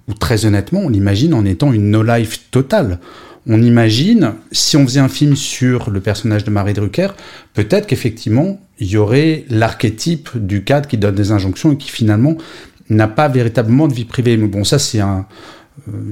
où 0.08 0.14
très 0.16 0.46
honnêtement, 0.46 0.82
on 0.82 0.90
l'imagine 0.90 1.36
en 1.36 1.46
étant 1.46 1.72
une 1.72 1.92
no-life 1.92 2.50
totale. 2.50 3.00
On 3.46 3.62
imagine, 3.62 4.34
si 4.52 4.76
on 4.76 4.86
faisait 4.86 5.02
un 5.02 5.10
film 5.10 5.36
sur 5.36 5.92
le 5.92 6.00
personnage 6.00 6.44
de 6.46 6.50
Marie 6.50 6.74
Drucker, 6.74 7.10
peut-être 7.54 7.86
qu'effectivement, 7.86 8.60
il 8.80 8.88
y 8.88 8.98
aurait 8.98 9.46
l'archétype 9.50 10.30
du 10.36 10.64
cadre 10.64 10.88
qui 10.88 10.98
donne 10.98 11.16
des 11.16 11.32
injonctions 11.32 11.74
et 11.74 11.78
qui 11.78 11.92
finalement 11.92 12.38
n'a 12.90 13.08
pas 13.08 13.28
véritablement 13.28 13.88
de 13.88 13.94
vie 13.94 14.06
privée. 14.06 14.36
Mais 14.38 14.48
bon, 14.48 14.64
ça 14.64 14.80
c'est 14.80 15.00
un, 15.00 15.28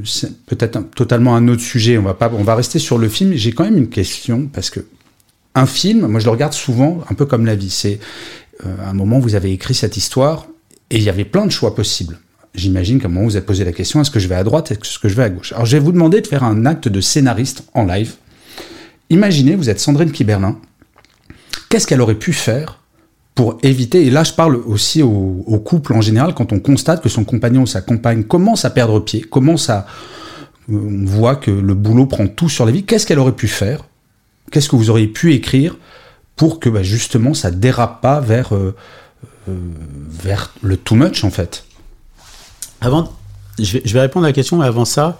c'est 0.06 0.46
peut-être 0.46 0.80
totalement 0.96 1.36
un 1.36 1.48
autre 1.48 1.62
sujet. 1.62 1.98
On 1.98 2.04
va 2.04 2.14
pas, 2.14 2.32
on 2.34 2.44
va 2.44 2.56
rester 2.56 2.80
sur 2.80 2.98
le 2.98 3.10
film. 3.10 3.34
J'ai 3.34 3.52
quand 3.52 3.64
même 3.64 3.78
une 3.78 3.90
question 3.90 4.48
parce 4.52 4.70
que 4.70 4.82
un 5.56 5.66
film, 5.66 6.08
moi 6.08 6.20
je 6.20 6.26
le 6.26 6.32
regarde 6.32 6.54
souvent, 6.54 7.02
un 7.10 7.14
peu 7.14 7.26
comme 7.26 7.46
la 7.46 7.56
vie. 7.56 7.70
C'est 7.70 8.00
euh, 8.66 8.76
un 8.86 8.94
moment 8.94 9.20
vous 9.20 9.36
avez 9.36 9.52
écrit 9.52 9.74
cette 9.74 9.98
histoire 9.98 10.48
et 10.90 10.98
il 10.98 11.04
y 11.04 11.10
avait 11.10 11.26
plein 11.26 11.46
de 11.46 11.52
choix 11.52 11.76
possibles. 11.76 12.20
J'imagine 12.56 13.00
qu'à 13.00 13.08
un 13.08 13.12
moment 13.12 13.26
vous 13.26 13.36
avez 13.36 13.46
posé 13.46 13.64
la 13.64 13.72
question 13.72 14.02
est-ce 14.02 14.12
que 14.12 14.20
je 14.20 14.28
vais 14.28 14.36
à 14.36 14.44
droite, 14.44 14.72
est-ce 14.72 15.00
que 15.00 15.10
je 15.10 15.16
vais 15.16 15.24
à 15.24 15.30
gauche? 15.30 15.54
Alors 15.54 15.66
je 15.66 15.78
vais 15.78 15.84
vous 15.84 15.92
demander 15.92 16.22
de 16.22 16.28
faire 16.28 16.44
un 16.44 16.66
acte 16.66 16.88
de 16.88 17.02
scénariste 17.02 17.64
en 17.74 17.86
live. 17.86 18.16
Imaginez, 19.10 19.56
vous 19.56 19.70
êtes 19.70 19.80
Sandrine 19.80 20.12
Kiberlin. 20.12 20.58
Qu'est-ce 21.70 21.86
qu'elle 21.86 22.02
aurait 22.02 22.16
pu 22.16 22.34
faire 22.34 22.81
pour 23.36 23.58
éviter, 23.64 24.06
et 24.06 24.10
là 24.10 24.24
je 24.24 24.34
parle 24.34 24.56
aussi 24.56 25.02
au, 25.02 25.62
couple 25.64 25.94
en 25.94 26.02
général, 26.02 26.34
quand 26.34 26.52
on 26.52 26.60
constate 26.60 27.02
que 27.02 27.10
son 27.10 27.24
compagnon 27.24 27.62
ou 27.62 27.68
sa 27.68 27.82
compagne 27.82 28.24
commence 28.24 28.66
à 28.66 28.70
perdre 28.70 29.00
pied, 29.00 29.22
commence 29.22 29.70
à... 29.70 29.86
On 30.72 31.06
voit 31.06 31.36
que 31.36 31.52
le 31.52 31.74
boulot 31.74 32.06
prend 32.06 32.28
tout 32.28 32.50
sur 32.50 32.66
la 32.66 32.72
vie, 32.72 32.84
qu'est-ce 32.84 33.06
qu'elle 33.06 33.20
aurait 33.20 33.36
pu 33.36 33.48
faire? 33.48 33.86
Qu'est-ce 34.52 34.70
que 34.70 34.76
vous 34.76 34.90
auriez 34.90 35.08
pu 35.08 35.34
écrire 35.34 35.78
pour 36.36 36.60
que 36.60 36.70
bah, 36.70 36.84
justement 36.84 37.34
ça 37.34 37.52
dérape 37.52 38.02
pas 38.02 38.20
vers, 38.20 38.54
euh, 38.56 38.76
euh, 39.50 39.56
vers 40.10 40.54
le 40.62 40.78
too 40.78 40.96
much 40.96 41.24
en 41.24 41.32
fait? 41.32 41.66
Avant, 42.80 43.12
je 43.60 43.74
vais, 43.74 43.82
je 43.86 43.94
vais 43.94 44.02
répondre 44.02 44.26
à 44.26 44.30
la 44.30 44.34
question, 44.34 44.58
mais 44.58 44.66
avant 44.66 44.86
ça, 44.86 45.18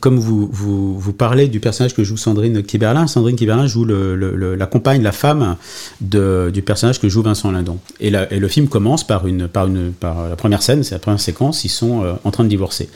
comme 0.00 0.18
vous, 0.18 0.48
vous, 0.52 1.12
parlez 1.12 1.48
du 1.48 1.60
personnage 1.60 1.94
que 1.94 2.04
joue 2.04 2.16
Sandrine 2.16 2.62
Kiberlin, 2.62 3.06
Sandrine 3.06 3.36
Kiberlin 3.36 3.66
joue 3.66 3.84
le, 3.84 4.14
le, 4.14 4.54
la 4.54 4.66
compagne, 4.66 5.02
la 5.02 5.12
femme 5.12 5.56
du 6.00 6.62
personnage 6.62 7.00
que 7.00 7.08
joue 7.08 7.22
Vincent 7.22 7.50
Lindon. 7.50 7.78
Et, 8.00 8.10
le 8.10 8.48
film 8.48 8.68
commence 8.68 9.06
par 9.06 9.24
la 9.26 10.36
première 10.36 10.62
scène, 10.62 10.82
c'est 10.82 10.94
la 10.94 10.98
première 10.98 11.20
séquence, 11.20 11.64
ils 11.64 11.68
sont 11.68 12.04
euh, 12.04 12.14
en 12.24 12.30
train 12.30 12.44
de 12.44 12.48
divorcer 12.48 12.88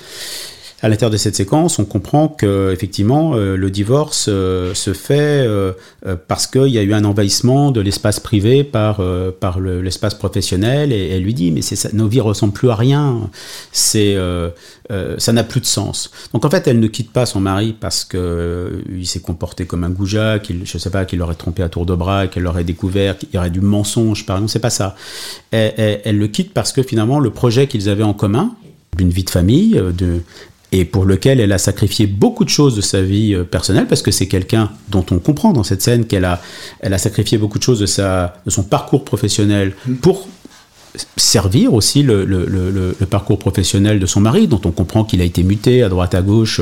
à 0.83 0.89
l'intérieur 0.89 1.11
de 1.11 1.19
cette 1.19 1.37
séquence, 1.37 1.79
on 1.79 1.85
comprend 1.85 2.29
que 2.29 2.73
effectivement 2.73 3.35
euh, 3.35 3.57
le 3.57 3.71
divorce 3.71 4.27
euh, 4.29 4.73
se 4.75 4.95
fait 4.95 5.45
euh, 5.47 5.73
parce 6.27 6.47
qu'il 6.47 6.69
y 6.69 6.79
a 6.79 6.83
eu 6.83 6.95
un 6.95 7.05
envahissement 7.05 7.71
de 7.71 7.81
l'espace 7.81 8.19
privé 8.19 8.65
par 8.65 9.03
par 9.41 9.61
l'espace 9.61 10.15
professionnel 10.15 10.93
et 10.93 11.11
elle 11.11 11.23
lui 11.23 11.35
dit 11.35 11.51
mais 11.51 11.63
ça, 11.63 11.91
nos 11.93 12.09
vies 12.09 12.21
ressemblent 12.21 12.53
plus 12.53 12.71
à 12.71 12.75
rien, 12.75 13.31
c'est 13.73 14.17
ça 15.19 15.33
n'a 15.33 15.45
plus 15.45 15.61
de 15.61 15.67
sens. 15.67 16.11
Donc 16.33 16.45
en 16.45 16.51
fait 16.51 16.67
elle 16.67 16.81
ne 16.81 16.87
quitte 16.87 17.13
pas 17.13 17.27
son 17.27 17.41
mari 17.41 17.75
parce 17.79 18.05
que 18.05 18.83
il 18.91 19.07
s'est 19.07 19.21
comporté 19.21 19.67
comme 19.67 19.85
un 19.85 19.91
goujat, 19.91 20.39
qu'il 20.39 20.65
je 20.65 20.79
sais 20.79 20.91
pas 20.91 21.05
qu'il 21.05 21.19
l'aurait 21.19 21.35
trompé 21.35 21.63
à 21.63 21.69
tour 21.69 21.85
de 21.85 21.95
bras, 21.95 22.27
qu'elle 22.27 22.45
l'aurait 22.45 22.65
découvert, 22.65 23.19
qu'il 23.19 23.29
y 23.35 23.39
aurait 23.39 23.51
du 23.51 23.61
mensonge 23.61 24.25
par 24.25 24.37
exemple, 24.37 24.53
c'est 24.53 24.59
pas 24.59 24.71
ça. 24.71 24.97
Elle, 25.51 26.01
elle 26.05 26.19
le 26.19 26.29
quitte 26.29 26.55
parce 26.55 26.73
que 26.73 26.83
finalement 26.83 27.21
le 27.21 27.31
projet 27.31 27.67
qu'ils 27.67 27.89
avaient 27.89 28.03
en 28.03 28.15
commun 28.15 28.55
d'une 28.97 29.11
vie 29.11 29.25
de 29.25 29.31
famille, 29.31 29.81
de, 29.97 30.21
et 30.73 30.85
pour 30.85 31.05
lequel 31.05 31.41
elle 31.41 31.53
a 31.53 31.59
sacrifié 31.59 32.07
beaucoup 32.07 32.45
de 32.45 32.51
choses 32.51 32.77
de 32.77 32.81
sa 32.81 33.03
vie 33.03 33.35
euh, 33.35 33.45
personnelle, 33.45 33.87
parce 33.87 34.03
que 34.03 34.11
c'est 34.11 34.29
quelqu'un 34.29 34.71
dont 34.89 35.05
on 35.11 35.19
comprend 35.19 35.53
dans 35.53 35.65
cette 35.65 35.83
scène 35.83 36.07
qu'elle 36.07 36.25
a, 36.25 36.41
elle 36.81 36.95
a 36.95 36.99
sacrifié 36.99 37.39
beaucoup 37.39 37.59
de 37.59 37.65
choses 37.65 37.81
de, 37.81 37.87
sa, 37.87 38.37
de 38.45 38.51
son 38.51 38.63
parcours 38.63 39.05
professionnel 39.05 39.73
mm. 39.87 39.95
pour 39.97 40.29
servir 41.17 41.75
aussi 41.75 42.03
le, 42.03 42.25
le, 42.25 42.47
le, 42.47 42.71
le, 42.71 43.07
parcours 43.07 43.39
professionnel 43.39 44.01
de 44.01 44.07
son 44.07 44.21
mari, 44.21 44.49
dont 44.49 44.61
on 44.65 44.71
comprend 44.71 45.05
qu'il 45.05 45.21
a 45.21 45.25
été 45.25 45.43
muté 45.43 45.83
à 45.83 45.89
droite 45.89 46.15
à 46.15 46.23
gauche 46.23 46.61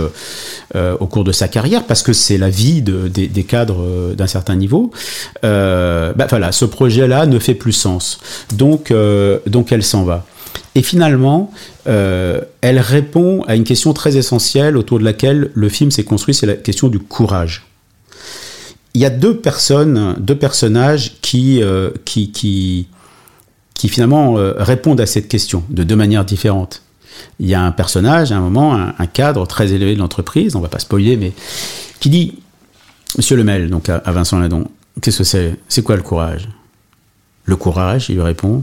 euh, 0.75 0.97
au 1.01 1.07
cours 1.07 1.25
de 1.25 1.33
sa 1.33 1.49
carrière, 1.49 1.85
parce 1.85 2.03
que 2.03 2.12
c'est 2.12 2.38
la 2.38 2.51
vie 2.51 2.83
de, 2.83 3.09
des, 3.09 3.27
des, 3.29 3.44
cadres 3.44 3.83
euh, 3.83 4.14
d'un 4.14 4.27
certain 4.27 4.57
niveau. 4.57 4.90
Euh, 5.44 6.12
bah 6.14 6.27
voilà, 6.29 6.53
ce 6.53 6.64
projet-là 6.64 7.27
ne 7.27 7.38
fait 7.38 7.55
plus 7.55 7.73
sens. 7.73 8.18
Donc, 8.55 8.90
euh, 8.90 9.38
donc 9.47 9.73
elle 9.73 9.83
s'en 9.83 10.05
va. 10.05 10.27
Et 10.79 10.83
finalement, 10.83 11.51
euh, 11.88 12.41
elle 12.61 12.79
répond 12.79 13.43
à 13.49 13.57
une 13.57 13.64
question 13.64 13.93
très 13.95 14.17
essentielle 14.17 14.77
autour 14.77 15.01
de 15.01 15.05
laquelle 15.05 15.51
le 15.53 15.69
film 15.69 15.91
s'est 15.91 16.05
construit, 16.05 16.35
c'est 16.35 16.47
la 16.47 16.55
question 16.55 16.87
du 16.87 17.01
courage. 17.01 17.67
Il 18.95 19.01
y 19.01 19.05
a 19.05 19.11
deux 19.11 19.37
personnes, 19.38 20.14
deux 20.21 20.37
personnages 20.37 21.21
qui, 21.21 21.64
euh, 21.64 21.91
qui, 22.05 22.31
qui, 22.31 23.88
finalement 23.88 24.38
euh, 24.38 24.55
répondent 24.57 25.01
à 25.01 25.07
cette 25.07 25.27
question 25.27 25.64
de 25.69 25.83
deux 25.83 25.97
manières 25.97 26.25
différentes. 26.25 26.83
Il 27.41 27.49
y 27.49 27.55
a 27.55 27.61
un 27.61 27.73
personnage, 27.73 28.31
à 28.31 28.37
un 28.37 28.41
moment, 28.41 28.75
un, 28.75 29.07
cadre 29.07 29.49
très 29.49 29.73
élevé 29.73 29.97
de 29.97 29.99
l'entreprise, 29.99 30.55
on 30.55 30.61
va 30.61 30.69
pas 30.69 30.79
spoiler, 30.79 31.17
mais 31.17 31.33
qui 31.99 32.09
dit, 32.09 32.35
Monsieur 33.17 33.37
Lemel, 33.37 33.69
donc 33.69 33.88
à, 33.88 33.97
à 33.97 34.12
Vincent 34.12 34.38
Ladon, 34.38 34.69
qu'est-ce 35.01 35.19
que 35.19 35.25
c'est? 35.25 35.57
C'est 35.69 35.83
quoi 35.83 35.97
le 35.97 36.03
courage? 36.03 36.49
Le 37.47 37.57
courage, 37.57 38.11
il 38.11 38.14
lui 38.14 38.23
répond, 38.23 38.62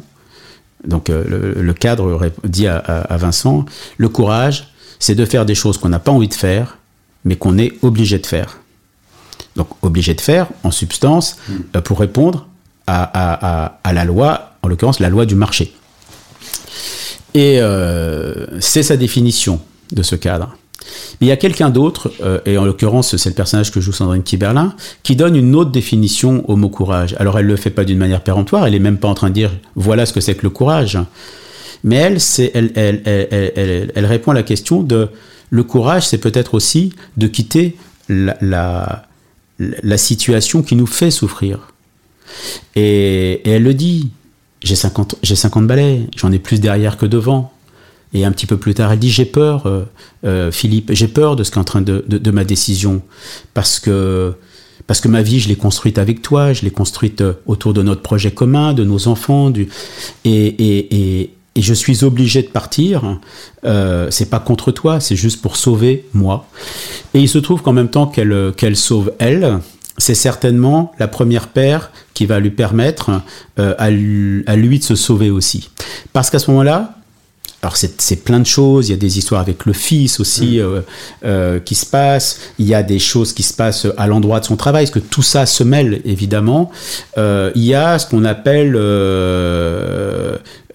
donc 0.88 1.10
euh, 1.10 1.54
le, 1.56 1.74
cadre 1.74 2.20
dit 2.44 2.68
à, 2.68 3.18
Vincent, 3.18 3.66
le 3.98 4.10
courage, 4.10 4.70
c'est 5.00 5.16
de 5.16 5.26
faire 5.26 5.46
des 5.46 5.56
choses 5.56 5.78
qu'on 5.78 5.90
n'a 5.90 6.00
pas 6.00 6.12
envie 6.12 6.28
de 6.28 6.34
faire, 6.34 6.78
mais 7.24 7.36
qu'on 7.36 7.58
est 7.58 7.74
obligé 7.82 8.20
de 8.20 8.26
faire. 8.26 8.60
Donc 9.56 9.68
obligé 9.82 10.14
de 10.14 10.22
faire, 10.22 10.48
en 10.64 10.72
substance, 10.72 11.38
hmm. 11.48 11.54
euh, 11.76 11.82
pour 11.82 12.00
répondre 12.00 12.48
à, 12.88 13.80
la 13.92 14.06
loi, 14.06 14.52
en 14.62 14.68
l'occurrence 14.68 15.00
la 15.00 15.10
loi 15.10 15.26
du 15.26 15.36
marché. 15.36 15.74
Et 17.34 17.60
euh, 17.60 18.60
c'est 18.62 18.84
sa 18.84 18.96
définition 18.96 19.60
de 19.92 20.04
ce 20.04 20.16
cadre 20.16 20.56
il 21.22 21.28
y 21.28 21.32
a 21.32 21.38
quelqu'un 21.38 21.70
d'autre, 21.70 22.12
euh, 22.22 22.40
et 22.46 22.58
en 22.58 22.66
l'occurrence 22.66 23.16
c'est 23.18 23.30
le 23.30 23.36
personnage 23.36 23.72
que 23.72 23.80
joue 23.82 23.92
Sandrine 23.92 24.24
Kiberlin, 24.24 24.76
qui 25.04 25.16
donne 25.16 25.36
une 25.36 25.56
autre 25.56 25.72
définition 25.72 26.44
au 26.50 26.56
mot 26.56 26.70
courage. 26.70 27.16
Alors 27.20 27.40
elle 27.40 27.46
ne 27.46 27.52
le 27.52 27.58
fait 27.58 27.70
pas 27.70 27.86
d'une 27.86 27.98
manière 27.98 28.22
péremptoire, 28.22 28.66
elle 28.66 28.74
n'est 28.74 28.80
même 28.80 28.98
pas 28.98 29.08
en 29.08 29.16
train 29.16 29.30
de 29.30 29.34
dire 29.34 29.52
voilà 29.76 30.06
ce 30.06 30.14
que 30.14 30.22
c'est 30.22 30.36
que 30.36 30.44
le 30.44 30.50
courage. 30.50 31.00
Mais 31.84 31.98
elle, 31.98 32.18
elle, 32.76 34.06
répond 34.06 34.32
à 34.32 34.34
la 34.34 34.44
question 34.44 34.82
de 34.82 35.10
le 35.52 35.64
courage, 35.64 36.08
c'est 36.08 36.18
peut-être 36.18 36.56
aussi 36.56 36.94
de 37.18 37.28
quitter 37.28 37.78
la, 38.10 39.06
situation 39.98 40.64
qui 40.64 40.76
nous 40.76 40.88
fait 40.88 41.12
souffrir. 41.12 41.72
Et, 42.76 43.48
elle 43.48 43.64
le 43.64 43.76
dit, 43.76 44.10
j'ai 44.64 44.76
50, 44.76 45.18
50 45.24 45.68
balais, 45.68 46.08
j'en 46.18 46.32
ai 46.32 46.40
plus 46.40 46.60
derrière 46.60 46.98
que 46.98 47.06
devant. 47.06 47.54
Et 48.16 48.24
un 48.24 48.32
petit 48.32 48.46
peu 48.46 48.56
plus 48.56 48.74
tard, 48.74 48.94
elle 48.94 49.00
dit 49.00 49.10
J'ai 49.10 49.26
peur, 49.26 49.68
euh, 49.68 49.84
euh, 50.24 50.50
Philippe, 50.50 50.90
j'ai 50.94 51.10
peur 51.10 51.36
de 51.36 51.44
ce 51.44 51.52
qu'est 51.52 51.60
en 51.60 51.66
train 51.66 51.82
de, 51.82 52.04
de, 52.08 52.32
ma 52.32 52.46
décision. 52.46 53.02
Parce 53.54 53.78
que, 53.78 54.34
parce 54.88 55.02
que 55.02 55.10
ma 55.10 55.22
vie, 55.22 55.42
je 55.42 55.50
l'ai 55.50 55.58
construite 55.58 55.98
avec 55.98 56.22
toi, 56.22 56.54
je 56.54 56.62
l'ai 56.62 56.72
construite 56.72 57.20
euh, 57.20 57.34
autour 57.46 57.74
de 57.74 57.84
notre 57.84 58.02
projet 58.02 58.32
commun, 58.32 58.74
de 58.74 58.86
nos 58.86 59.10
enfants. 59.10 59.52
Et, 59.54 59.68
et, 60.24 61.20
et, 61.20 61.34
et 61.56 61.62
je 61.62 61.74
suis 61.74 62.06
obligé 62.06 62.42
de 62.42 62.48
partir. 62.48 63.20
Euh, 63.66 64.08
c'est 64.12 64.30
pas 64.30 64.40
contre 64.40 64.72
toi, 64.72 65.02
c'est 65.02 65.18
juste 65.18 65.42
pour 65.42 65.58
sauver 65.58 66.06
moi. 66.14 66.48
Et 67.14 67.20
il 67.20 67.28
se 67.28 67.38
trouve 67.38 67.62
qu'en 67.62 67.74
même 67.74 67.90
temps 67.90 68.08
qu'elle 68.08 68.54
qu'elle 68.56 68.78
sauve 68.78 69.12
elle, 69.20 69.60
c'est 69.98 70.16
certainement 70.16 70.94
la 71.00 71.10
première 71.10 71.50
paire 71.50 71.92
qui 72.14 72.26
va 72.26 72.40
lui 72.40 72.52
permettre 72.52 73.22
à, 73.58 73.90
lui, 73.92 74.44
à, 74.48 74.56
lui, 74.56 74.80
de 74.80 74.84
se 74.84 74.96
sauver 74.96 75.30
aussi. 75.30 75.70
Parce 76.12 76.30
qu'à 76.30 76.40
ce 76.40 76.52
moment-là, 76.52 76.96
alors 77.66 77.78
c'est 77.78 78.24
plein 78.24 78.40
de 78.40 78.46
choses, 78.46 78.90
il 78.90 78.92
y 78.92 78.94
a 78.94 78.98
des 78.98 79.18
histoires 79.18 79.42
avec 79.42 79.66
le 79.66 79.74
fils 79.74 80.20
aussi 80.20 80.58
mm. 80.58 80.60
euh, 80.60 80.82
euh, 81.26 81.60
qui 81.60 81.74
se 81.74 81.88
passent, 81.88 82.40
il 82.60 82.68
y 82.68 82.76
a 82.76 82.84
des 82.84 83.00
choses 83.00 83.34
qui 83.34 83.42
se 83.42 83.56
passent 83.56 83.88
à 83.98 84.06
l'endroit 84.06 84.40
de 84.40 84.46
son 84.46 84.56
travail, 84.56 84.86
parce 84.86 84.94
que 84.94 85.00
tout 85.00 85.24
ça 85.24 85.48
se 85.48 85.64
mêle 85.64 86.00
évidemment. 86.06 86.70
Euh, 87.18 87.52
il 87.56 87.64
y 87.64 87.74
a 87.74 87.98
ce 87.98 88.06
qu'on 88.06 88.24
appelle 88.24 88.74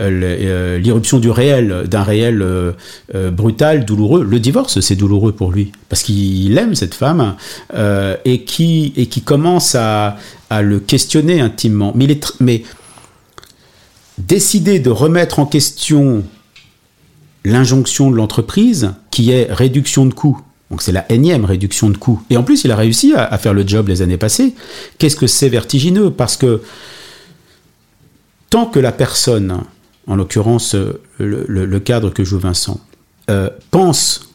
l'irruption 0.01 1.21
du 1.21 1.31
réel, 1.31 1.85
d'un 1.89 2.03
réel 2.03 2.45
brutal, 3.31 3.85
douloureux. 3.85 4.25
Le 4.25 4.41
divorce, 4.41 4.81
c'est 4.81 4.97
douloureux 4.97 5.31
pour 5.31 5.53
lui, 5.53 5.71
parce 5.89 6.03
qu'il 6.03 6.59
aime 6.59 6.75
cette 6.75 6.95
femme 6.95 7.37
et, 8.25 8.43
qui, 8.43 8.93
et 8.97 9.07
qui 9.07 9.21
commence 9.21 9.77
à, 9.77 10.17
à 10.51 10.63
le 10.63 10.81
questionner 10.81 11.41
intimement. 11.41 11.93
Mais, 11.95 12.07
il 12.07 12.11
est 12.11 12.33
mais 12.41 12.65
décider 14.19 14.81
de 14.81 14.91
remettre 14.91 15.39
en 15.39 15.47
question 15.47 16.25
l'injonction 17.45 18.11
de 18.11 18.17
l'entreprise 18.17 18.93
qui 19.11 19.31
est 19.31 19.53
réduction 19.53 20.07
de 20.07 20.15
coûts. 20.15 20.41
Donc 20.71 20.83
c'est 20.83 20.93
la 20.93 21.11
énième 21.11 21.45
réduction 21.45 21.91
de 21.91 21.97
coûts. 21.97 22.23
Et 22.31 22.37
en 22.37 22.43
plus, 22.43 22.65
il 22.65 22.71
a 22.71 22.77
réussi 22.77 23.13
à, 23.15 23.37
faire 23.39 23.55
le 23.55 23.67
job 23.67 23.89
les 23.89 24.03
années 24.03 24.19
passées. 24.19 24.55
Qu'est-ce 24.99 25.17
que 25.17 25.27
c'est 25.27 25.49
vertigineux? 25.49 26.11
Parce 26.11 26.37
que 26.37 26.63
tant 28.51 28.67
que 28.67 28.79
la 28.79 28.93
personne, 28.93 29.63
en 30.07 30.17
l'occurrence 30.17 30.77
le, 31.19 31.79
cadre 31.79 32.11
que 32.11 32.23
joue 32.23 32.39
Vincent, 32.39 32.81
euh, 33.31 33.51
pense 33.71 34.31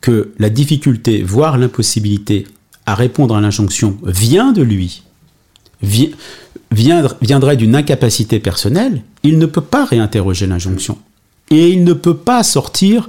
que 0.00 0.32
la 0.38 0.50
difficulté, 0.50 1.22
voire 1.22 1.58
l'impossibilité 1.58 2.46
à 2.86 2.94
répondre 2.94 3.36
à 3.36 3.40
l'injonction 3.40 3.96
vient 4.04 4.52
de 4.52 4.62
lui, 4.62 5.02
viendrait 6.70 7.56
d'une 7.56 7.74
incapacité 7.74 8.38
personnelle, 8.40 9.02
il 9.22 9.38
ne 9.38 9.46
peut 9.46 9.60
pas 9.60 9.84
réinterroger 9.84 10.46
l'injonction 10.46 10.98
et 11.50 11.70
il 11.70 11.84
ne 11.84 11.92
peut 11.92 12.16
pas 12.16 12.42
sortir 12.42 13.08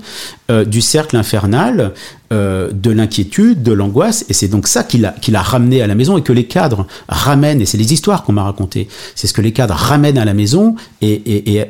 euh, 0.51 0.65
du 0.65 0.81
cercle 0.81 1.15
infernal 1.15 1.93
euh, 2.33 2.71
de 2.73 2.91
l'inquiétude, 2.91 3.63
de 3.63 3.71
l'angoisse, 3.71 4.25
et 4.27 4.33
c'est 4.33 4.49
donc 4.49 4.67
ça 4.67 4.83
qu'il 4.83 5.05
a, 5.05 5.41
ramené 5.41 5.81
à 5.81 5.87
la 5.87 5.95
maison 5.95 6.17
et 6.17 6.23
que 6.23 6.33
les 6.33 6.45
cadres 6.45 6.85
ramènent, 7.07 7.61
et 7.61 7.65
c'est 7.65 7.77
les 7.77 7.93
histoires 7.93 8.23
qu'on 8.23 8.33
m'a 8.33 8.43
racontées, 8.43 8.87
c'est 9.15 9.27
ce 9.27 9.33
que 9.33 9.41
les 9.41 9.53
cadres 9.53 9.75
ramènent 9.75 10.17
à 10.17 10.25
la 10.25 10.33
maison 10.33 10.75
et, 11.01 11.61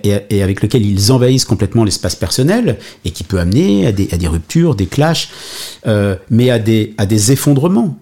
avec 0.42 0.62
lequel 0.62 0.86
ils 0.86 1.12
envahissent 1.12 1.46
complètement 1.46 1.84
l'espace 1.84 2.16
personnel 2.16 2.80
et 3.06 3.12
qui 3.12 3.24
peut 3.24 3.40
amener 3.40 3.88
à 3.88 3.92
des, 3.92 4.28
ruptures, 4.28 4.76
des 4.76 4.88
clashs, 4.88 5.30
euh, 5.86 6.16
mais 6.30 6.50
à 6.50 6.60
des 6.60 7.32
effondrements. 7.32 7.98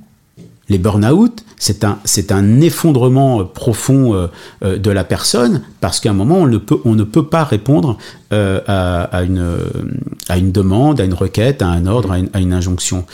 Les 0.71 0.77
burn-out, 0.77 1.43
c'est 1.57 1.83
un, 2.31 2.61
effondrement 2.61 3.41
euh, 3.41 3.43
profond 3.43 4.15
euh, 4.15 4.27
euh, 4.63 4.77
de 4.77 4.89
la 4.89 5.03
personne 5.03 5.63
parce 5.81 5.99
qu'à 5.99 6.11
un 6.11 6.13
moment, 6.13 6.37
on 6.37 6.47
ne 6.95 7.03
peut, 7.03 7.25
pas 7.25 7.43
répondre 7.43 7.97
à, 8.31 9.21
une, 9.21 10.51
demande, 10.53 11.01
à 11.01 11.03
une 11.03 11.13
requête, 11.13 11.61
à 11.61 11.67
un 11.67 11.87
ordre, 11.87 12.13
à 12.33 12.39
une, 12.39 12.53
injonction. 12.53 13.05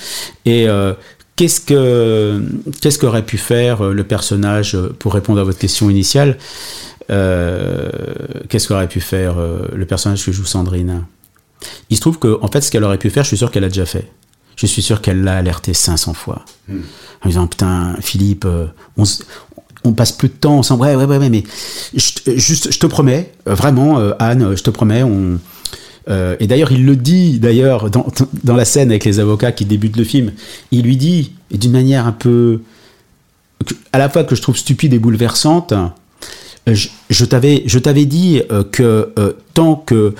Et 0.45 0.67
qu'est-ce, 1.35 1.61
que, 1.61 2.39
qu'est-ce 2.79 2.99
qu'aurait 2.99 3.25
pu 3.25 3.39
faire 3.39 3.83
le 3.83 4.03
personnage 4.03 4.77
pour 4.99 5.15
répondre 5.15 5.39
à 5.39 5.43
votre 5.43 5.57
question 5.57 5.89
initiale 5.89 6.37
Qu'est-ce 7.09 8.67
qu'aurait 8.67 8.87
pu 8.87 8.99
faire 8.99 9.37
le 9.73 9.85
personnage 9.87 10.23
que 10.23 10.31
joue 10.31 10.45
Sandrine? 10.45 11.05
Il 11.89 11.95
se 11.95 12.01
trouve 12.01 12.19
que, 12.19 12.37
en 12.41 12.49
fait, 12.49 12.61
ce 12.61 12.69
qu'elle 12.69 12.83
aurait 12.83 12.99
pu 12.99 13.09
faire, 13.09 13.23
je 13.23 13.29
suis 13.29 13.37
sûr 13.37 13.49
qu'elle 13.49 13.63
a 13.63 13.69
déjà 13.69 13.87
fait. 13.87 14.11
Je 14.57 14.65
suis 14.65 14.81
sûr 14.81 15.01
qu'elle 15.01 15.23
l'a 15.23 15.37
alerté 15.37 15.73
500 15.73 16.13
fois. 16.13 16.43
Hmm 16.67 16.81
en 17.23 17.29
disant 17.29 17.47
putain 17.47 17.95
Philippe, 18.01 18.45
euh, 18.45 18.67
on, 18.97 19.03
on 19.83 19.93
passe 19.93 20.11
plus 20.11 20.29
de 20.29 20.33
temps 20.33 20.57
ensemble. 20.57 20.83
Ouais, 20.83 20.95
ouais, 20.95 21.05
ouais, 21.05 21.17
ouais 21.17 21.29
mais 21.29 21.43
je, 21.93 22.11
juste, 22.35 22.71
je 22.71 22.79
te 22.79 22.87
promets, 22.87 23.31
vraiment, 23.45 23.99
Anne, 24.19 24.55
je 24.55 24.63
te 24.63 24.69
promets, 24.69 25.03
on. 25.03 25.39
et 26.07 26.47
d'ailleurs, 26.47 26.71
il 26.71 26.85
le 26.85 26.95
dit, 26.95 27.39
d'ailleurs, 27.39 27.89
dans, 27.89 28.05
dans, 28.43 28.55
la 28.55 28.65
scène 28.65 28.89
avec 28.89 29.05
les 29.05 29.19
avocats 29.19 29.51
qui 29.51 29.65
débutent 29.65 29.97
le 29.97 30.03
film, 30.03 30.31
il 30.71 30.83
lui 30.83 30.97
dit, 30.97 31.33
et 31.51 31.57
d'une 31.57 31.71
manière 31.71 32.05
un 32.05 32.11
peu, 32.11 32.61
à 33.93 33.97
la 33.97 34.09
fois 34.09 34.23
que 34.23 34.35
je 34.35 34.41
trouve 34.41 34.57
stupide 34.57 34.93
et 34.93 34.99
bouleversante, 34.99 35.73
je, 36.67 36.89
je 37.09 37.25
t'avais 37.25 38.05
dit 38.05 38.41
que 38.71 39.13
tant 39.53 39.75
que 39.75 40.13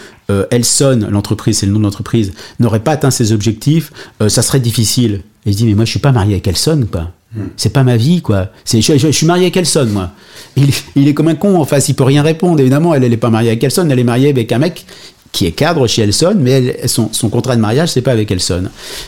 Elson, 0.50 1.08
l'entreprise, 1.10 1.60
c'est 1.60 1.66
le 1.66 1.72
nom 1.72 1.80
de 1.80 1.84
l'entreprise, 1.84 2.34
n'aurait 2.60 2.80
pas 2.80 2.92
atteint 2.92 3.12
ses 3.12 3.32
objectifs, 3.32 3.92
ça 4.28 4.42
serait 4.42 4.60
difficile. 4.60 5.22
Et 5.48 5.52
il 5.52 5.56
dit, 5.56 5.66
mais 5.66 5.76
moi, 5.76 5.86
je 5.86 5.92
suis 5.92 6.00
pas 6.00 6.12
marié 6.12 6.34
avec 6.34 6.48
Elson, 6.48 6.86
quoi. 6.92 7.12
Hmm. 7.34 7.46
C'est 7.56 7.72
pas 7.72 7.84
ma 7.84 7.96
vie, 7.96 8.22
quoi. 8.22 8.50
C'est, 8.66 8.82
je, 8.82 9.12
suis 9.12 9.26
marié 9.26 9.46
avec 9.46 9.56
Elson, 9.56 9.88
moi. 9.92 10.12
Il, 10.58 10.70
il, 10.98 11.08
est 11.08 11.14
comme 11.14 11.30
un 11.30 11.36
con, 11.36 11.58
en 11.58 11.64
face, 11.64 11.88
il 11.88 11.96
peut 11.96 12.04
rien 12.04 12.22
répondre. 12.22 12.60
Évidemment, 12.60 12.94
elle, 12.94 13.06
elle 13.06 13.14
est 13.14 13.18
pas 13.18 13.30
mariée 13.30 13.50
avec 13.50 13.64
Elson, 13.64 13.88
elle 13.90 14.00
est 14.00 14.04
mariée 14.04 14.30
avec 14.30 14.52
un 14.52 14.60
mec 14.60 14.86
qui 15.32 15.46
est 15.46 15.52
cadre 15.52 15.88
chez 15.88 16.02
Elson, 16.02 16.36
mais 16.38 16.88
son, 16.88 17.14
son, 17.14 17.30
contrat 17.30 17.56
de 17.56 17.62
mariage, 17.62 17.90
c'est 17.90 18.02
pas 18.02 18.12
avec 18.12 18.30
Elson. 18.30 18.66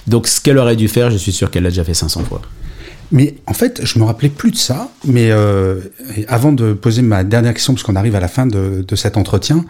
Donc, 0.07 0.27
ce 0.27 0.39
qu'elle 0.39 0.57
aurait 0.57 0.77
dû 0.77 0.87
faire, 0.87 1.11
je 1.11 1.17
suis 1.17 1.31
sûr 1.33 1.51
qu'elle 1.51 1.63
l'a 1.63 1.69
déjà 1.69 1.83
fait 1.83 1.93
500 1.93 2.23
fois. 2.23 2.41
Mais 3.11 3.35
en 3.47 3.53
fait, 3.53 3.81
je 3.83 3.97
me 3.99 4.03
rappelais 4.03 4.29
plus 4.29 4.51
de 4.51 4.55
ça. 4.55 4.91
Mais 5.05 5.31
euh, 5.31 5.79
avant 6.27 6.51
de 6.51 6.73
poser 6.73 7.01
ma 7.01 7.23
dernière 7.23 7.53
question, 7.53 7.73
parce 7.73 7.83
qu'on 7.83 7.95
arrive 7.95 8.15
à 8.15 8.19
la 8.19 8.27
fin 8.27 8.45
de, 8.45 8.85
cet 8.95 9.17
entretien, 9.17 9.65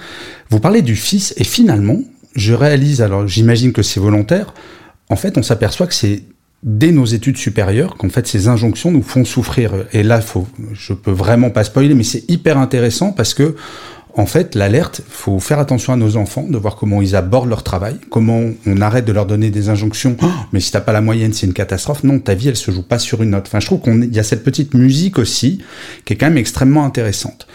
vous 0.49 0.59
parlez 0.59 0.81
du 0.81 0.95
fils, 0.95 1.33
et 1.37 1.43
finalement, 1.43 2.01
je 2.35 2.53
réalise, 2.53 3.01
alors 3.01 3.27
j'imagine 3.27 3.73
que 3.73 3.81
c'est 3.81 3.99
volontaire, 3.99 4.53
en 5.09 5.15
fait, 5.15 5.37
on 5.37 5.43
s'aperçoit 5.43 5.87
que 5.87 5.93
c'est 5.93 6.23
dès 6.61 6.91
nos 6.91 7.05
études 7.05 7.37
supérieures 7.37 7.95
qu'en 7.95 8.09
fait 8.09 8.27
ces 8.27 8.49
injonctions 8.49 8.91
nous 8.91 9.01
font 9.01 9.23
souffrir. 9.23 9.71
Et 9.93 10.03
là, 10.03 10.19
faut, 10.21 10.47
je 10.73 10.93
peux 10.93 11.11
vraiment 11.11 11.49
pas 11.49 11.63
spoiler, 11.63 11.95
mais 11.95 12.03
c'est 12.03 12.29
hyper 12.29 12.57
intéressant 12.57 13.11
parce 13.11 13.33
que 13.33 13.55
en 14.19 14.25
fait, 14.25 14.53
l'alerte, 14.53 15.01
faut 15.07 15.39
faire 15.39 15.59
attention 15.59 15.93
à 15.93 15.95
nos 15.95 16.17
enfants, 16.17 16.43
de 16.43 16.57
voir 16.57 16.75
comment 16.75 17.01
ils 17.01 17.15
abordent 17.15 17.47
leur 17.47 17.63
travail, 17.63 17.95
comment 18.09 18.41
on 18.65 18.81
arrête 18.81 19.05
de 19.05 19.13
leur 19.13 19.25
donner 19.25 19.49
des 19.49 19.69
injonctions. 19.69 20.17
Oh, 20.21 20.27
mais 20.51 20.59
si 20.59 20.73
t'as 20.73 20.81
pas 20.81 20.91
la 20.91 20.99
moyenne, 20.99 21.31
c'est 21.31 21.47
une 21.47 21.53
catastrophe. 21.53 22.03
Non, 22.03 22.19
ta 22.19 22.33
vie, 22.33 22.49
elle 22.49 22.57
se 22.57 22.69
joue 22.69 22.83
pas 22.83 22.99
sur 22.99 23.23
une 23.23 23.29
note. 23.29 23.45
Enfin, 23.47 23.61
je 23.61 23.67
trouve 23.67 23.79
qu'il 23.79 24.13
y 24.13 24.19
a 24.19 24.23
cette 24.23 24.43
petite 24.43 24.73
musique 24.73 25.17
aussi 25.19 25.61
qui 26.03 26.11
est 26.11 26.15
quand 26.17 26.25
même 26.25 26.37
extrêmement 26.37 26.83
intéressante. 26.83 27.47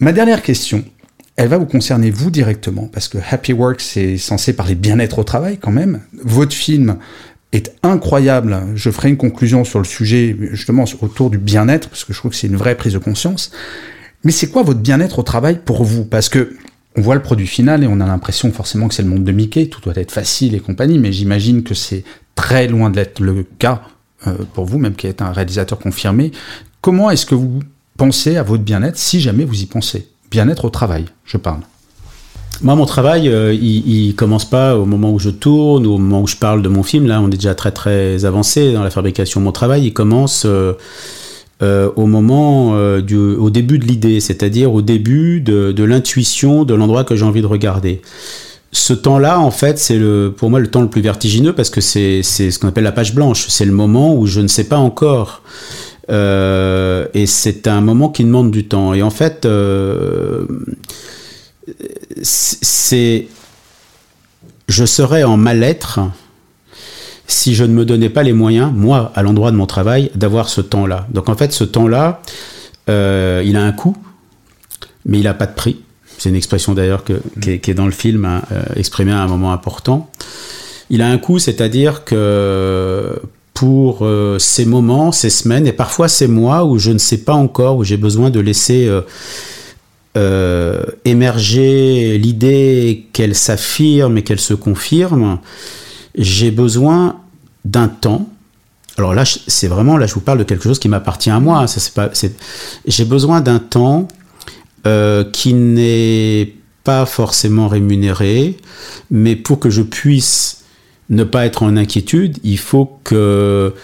Ma 0.00 0.12
dernière 0.12 0.42
question, 0.42 0.84
elle 1.36 1.48
va 1.48 1.56
vous 1.56 1.64
concerner 1.64 2.10
vous 2.10 2.30
directement 2.30 2.86
parce 2.92 3.08
que 3.08 3.16
Happy 3.30 3.54
Work, 3.54 3.80
c'est 3.80 4.18
censé 4.18 4.52
parler 4.52 4.74
bien-être 4.74 5.18
au 5.18 5.24
travail 5.24 5.56
quand 5.56 5.72
même. 5.72 6.00
Votre 6.22 6.52
film 6.52 6.98
est 7.52 7.74
incroyable. 7.82 8.64
Je 8.74 8.90
ferai 8.90 9.08
une 9.08 9.16
conclusion 9.16 9.64
sur 9.64 9.78
le 9.78 9.86
sujet 9.86 10.36
justement 10.52 10.84
autour 11.00 11.30
du 11.30 11.38
bien-être 11.38 11.88
parce 11.88 12.04
que 12.04 12.12
je 12.12 12.18
trouve 12.18 12.32
que 12.32 12.36
c'est 12.36 12.48
une 12.48 12.56
vraie 12.56 12.74
prise 12.74 12.92
de 12.92 12.98
conscience. 12.98 13.50
Mais 14.24 14.32
c'est 14.32 14.48
quoi 14.48 14.62
votre 14.62 14.80
bien-être 14.80 15.18
au 15.18 15.22
travail 15.22 15.60
pour 15.64 15.84
vous? 15.84 16.04
Parce 16.04 16.28
que 16.28 16.56
on 16.96 17.02
voit 17.02 17.14
le 17.14 17.22
produit 17.22 17.46
final 17.46 17.84
et 17.84 17.86
on 17.86 18.00
a 18.00 18.06
l'impression 18.06 18.50
forcément 18.52 18.88
que 18.88 18.94
c'est 18.94 19.02
le 19.02 19.08
monde 19.08 19.24
de 19.24 19.32
Mickey, 19.32 19.66
tout 19.66 19.80
doit 19.80 19.94
être 19.96 20.10
facile 20.10 20.54
et 20.54 20.60
compagnie, 20.60 20.98
mais 20.98 21.12
j'imagine 21.12 21.62
que 21.62 21.74
c'est 21.74 22.04
très 22.34 22.66
loin 22.66 22.90
d'être 22.90 23.20
le 23.20 23.46
cas 23.58 23.82
euh, 24.26 24.34
pour 24.54 24.64
vous, 24.64 24.78
même 24.78 24.94
qui 24.94 25.06
êtes 25.06 25.22
un 25.22 25.30
réalisateur 25.30 25.78
confirmé. 25.78 26.32
Comment 26.80 27.10
est-ce 27.10 27.26
que 27.26 27.34
vous 27.34 27.60
pensez 27.96 28.36
à 28.36 28.42
votre 28.42 28.64
bien-être 28.64 28.98
si 28.98 29.20
jamais 29.20 29.44
vous 29.44 29.62
y 29.62 29.66
pensez? 29.66 30.08
Bien-être 30.30 30.64
au 30.64 30.70
travail, 30.70 31.04
je 31.24 31.36
parle. 31.36 31.60
Moi, 32.62 32.74
mon 32.74 32.86
travail, 32.86 33.28
euh, 33.28 33.54
il, 33.54 34.08
il, 34.08 34.14
commence 34.14 34.44
pas 34.44 34.76
au 34.76 34.84
moment 34.84 35.12
où 35.12 35.18
je 35.18 35.30
tourne, 35.30 35.86
ou 35.86 35.92
au 35.92 35.98
moment 35.98 36.22
où 36.22 36.26
je 36.26 36.36
parle 36.36 36.60
de 36.60 36.68
mon 36.68 36.82
film. 36.82 37.06
Là, 37.06 37.20
on 37.22 37.28
est 37.28 37.36
déjà 37.36 37.54
très 37.54 37.72
très 37.72 38.24
avancé 38.26 38.72
dans 38.74 38.82
la 38.82 38.90
fabrication. 38.90 39.40
Mon 39.40 39.52
travail, 39.52 39.86
il 39.86 39.92
commence 39.94 40.42
euh, 40.44 40.74
euh, 41.62 41.90
au 41.96 42.06
moment 42.06 42.74
euh, 42.74 43.00
du, 43.02 43.16
au 43.16 43.50
début 43.50 43.78
de 43.78 43.84
l'idée, 43.84 44.20
c'est-à-dire 44.20 44.72
au 44.72 44.82
début 44.82 45.40
de, 45.40 45.84
l'intuition 45.84 46.64
de 46.64 46.74
l'endroit 46.74 47.04
que 47.04 47.16
j'ai 47.16 47.24
envie 47.24 47.42
de 47.42 47.46
regarder. 47.46 48.00
Ce 48.72 48.92
temps-là, 48.92 49.40
en 49.40 49.50
fait, 49.50 49.78
c'est 49.78 49.98
le, 49.98 50.32
pour 50.34 50.48
moi 50.48 50.60
le 50.60 50.68
temps 50.68 50.80
le 50.80 50.88
plus 50.88 51.02
vertigineux 51.02 51.52
parce 51.52 51.70
que 51.70 51.80
c'est, 51.80 52.22
ce 52.22 52.58
qu'on 52.58 52.68
appelle 52.68 52.84
la 52.84 52.92
page 52.92 53.14
blanche. 53.14 53.46
C'est 53.48 53.64
le 53.64 53.72
moment 53.72 54.14
où 54.14 54.26
je 54.26 54.40
ne 54.40 54.48
sais 54.48 54.64
pas 54.64 54.78
encore. 54.78 55.42
Euh, 56.10 57.06
et 57.14 57.26
c'est 57.26 57.68
un 57.68 57.80
moment 57.80 58.08
qui 58.08 58.24
demande 58.24 58.50
du 58.50 58.66
temps. 58.66 58.94
Et 58.94 59.02
en 59.02 59.10
fait, 59.10 59.46
c'est 62.22 63.26
je 64.68 64.84
serais 64.84 65.24
en 65.24 65.36
mal-être 65.36 66.00
si 67.30 67.54
je 67.54 67.64
ne 67.64 67.72
me 67.72 67.84
donnais 67.84 68.08
pas 68.08 68.22
les 68.22 68.32
moyens, 68.32 68.72
moi, 68.74 69.12
à 69.14 69.22
l'endroit 69.22 69.50
de 69.50 69.56
mon 69.56 69.66
travail, 69.66 70.10
d'avoir 70.14 70.48
ce 70.48 70.60
temps-là. 70.60 71.06
Donc 71.12 71.28
en 71.28 71.36
fait, 71.36 71.52
ce 71.52 71.64
temps-là, 71.64 72.22
euh, 72.88 73.42
il 73.44 73.56
a 73.56 73.64
un 73.64 73.72
coût, 73.72 73.96
mais 75.06 75.18
il 75.18 75.24
n'a 75.24 75.34
pas 75.34 75.46
de 75.46 75.54
prix. 75.54 75.80
C'est 76.18 76.28
une 76.28 76.34
expression 76.34 76.74
d'ailleurs 76.74 77.04
qui, 77.04 77.12
est 77.52 77.74
dans 77.74 77.86
le 77.86 77.92
film, 77.92 78.24
hein, 78.24 78.42
euh, 78.52 78.62
exprimée 78.76 79.12
à 79.12 79.20
un 79.20 79.26
moment 79.26 79.52
important. 79.52 80.10
Il 80.90 81.02
a 81.02 81.08
un 81.08 81.18
coût, 81.18 81.38
c'est-à-dire 81.38 82.04
que 82.04 83.20
pour 83.54 84.00
euh, 84.02 84.38
ces 84.38 84.64
moments, 84.66 85.12
ces 85.12 85.30
semaines, 85.30 85.66
et 85.66 85.72
parfois 85.72 86.08
ces 86.08 86.26
mois 86.26 86.64
où 86.64 86.78
je 86.78 86.90
ne 86.90 86.98
sais 86.98 87.18
pas 87.18 87.34
encore, 87.34 87.76
où 87.76 87.84
j'ai 87.84 87.96
besoin 87.96 88.30
de 88.30 88.40
laisser 88.40 88.90
émerger 91.04 92.18
l'idée 92.18 93.06
qu'elle 93.12 93.36
s'affirme 93.36 94.18
et 94.18 94.24
qu'elle 94.24 94.40
se 94.40 94.54
confirme, 94.54 95.38
j'ai 96.14 96.50
besoin 96.50 97.16
d'un 97.64 97.88
temps. 97.88 98.28
Alors 98.98 99.14
là, 99.14 99.24
c'est 99.24 99.68
vraiment, 99.68 99.96
là, 99.96 100.06
je 100.06 100.14
vous 100.14 100.20
parle 100.20 100.38
de 100.38 100.44
quelque 100.44 100.64
chose 100.64 100.78
qui 100.78 100.88
m'appartient 100.88 101.30
à 101.30 101.40
moi. 101.40 101.64
Pas, 101.94 102.10
j'ai 102.86 103.04
besoin 103.04 103.40
d'un 103.40 103.58
temps 103.58 104.08
euh, 104.86 105.24
qui 105.24 105.54
n'est 105.54 106.54
pas 106.84 107.06
forcément 107.06 107.68
rémunéré, 107.68 108.56
mais 109.10 109.36
pour 109.36 109.60
que 109.60 109.70
je 109.70 109.82
puisse 109.82 110.64
ne 111.08 111.24
pas 111.24 111.46
être 111.46 111.62
en 111.62 111.76
inquiétude, 111.76 112.38
il 112.44 112.58
faut 112.58 112.98
que 113.04 113.74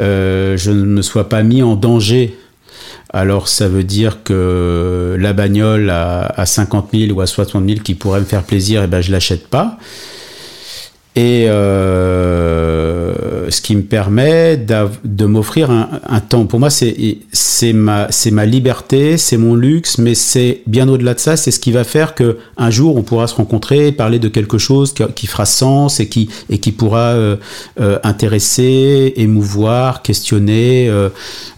euh, 0.00 0.56
je 0.56 0.70
ne 0.70 0.84
me 0.84 1.02
sois 1.02 1.28
pas 1.28 1.42
mis 1.42 1.62
en 1.62 1.76
danger 1.76 2.36
alors 3.14 3.46
ça 3.46 3.68
veut 3.68 3.84
dire 3.84 4.24
que 4.24 5.16
la 5.20 5.32
bagnole 5.32 5.88
à, 5.88 6.44
50 6.44 6.88
000 6.92 7.12
ou 7.12 7.20
à 7.20 7.26
60 7.26 7.64
000 7.64 7.80
qui 7.80 7.94
pourrait 7.94 8.18
me 8.18 8.24
faire 8.24 8.42
plaisir, 8.42 8.80
et 8.80 8.84
eh 8.84 8.88
ben 8.88 9.00
je 9.00 9.12
l'achète 9.12 9.46
pas. 9.46 9.78
Et 11.16 11.48
euh, 11.48 13.48
ce 13.48 13.60
qui 13.60 13.76
me 13.76 13.82
permet 13.82 14.56
de 14.56 15.26
m'offrir 15.26 15.70
un, 15.70 16.20
temps. 16.20 16.44
Pour 16.46 16.58
moi, 16.58 16.70
c'est 16.70 17.72
ma, 17.72 18.08
ma 18.32 18.46
liberté, 18.46 19.16
c'est 19.16 19.36
mon 19.36 19.54
luxe, 19.54 19.98
mais 19.98 20.16
c'est 20.16 20.62
bien 20.66 20.88
au-delà 20.88 21.14
de 21.14 21.20
ça. 21.20 21.36
C'est 21.36 21.52
ce 21.52 21.60
qui 21.60 21.70
va 21.70 21.84
faire 21.84 22.16
que 22.16 22.38
un 22.56 22.70
jour 22.70 22.96
on 22.96 23.02
pourra 23.02 23.28
se 23.28 23.36
rencontrer, 23.36 23.92
parler 23.92 24.18
de 24.18 24.26
quelque 24.26 24.58
chose 24.58 24.92
qui, 25.14 25.26
fera 25.28 25.46
sens 25.46 26.00
et 26.00 26.08
qui, 26.08 26.28
et 26.50 26.58
qui 26.58 26.72
pourra 26.72 27.10
euh, 27.10 27.36
euh, 27.80 28.00
intéresser, 28.02 29.12
émouvoir, 29.16 30.02
questionner 30.02 30.90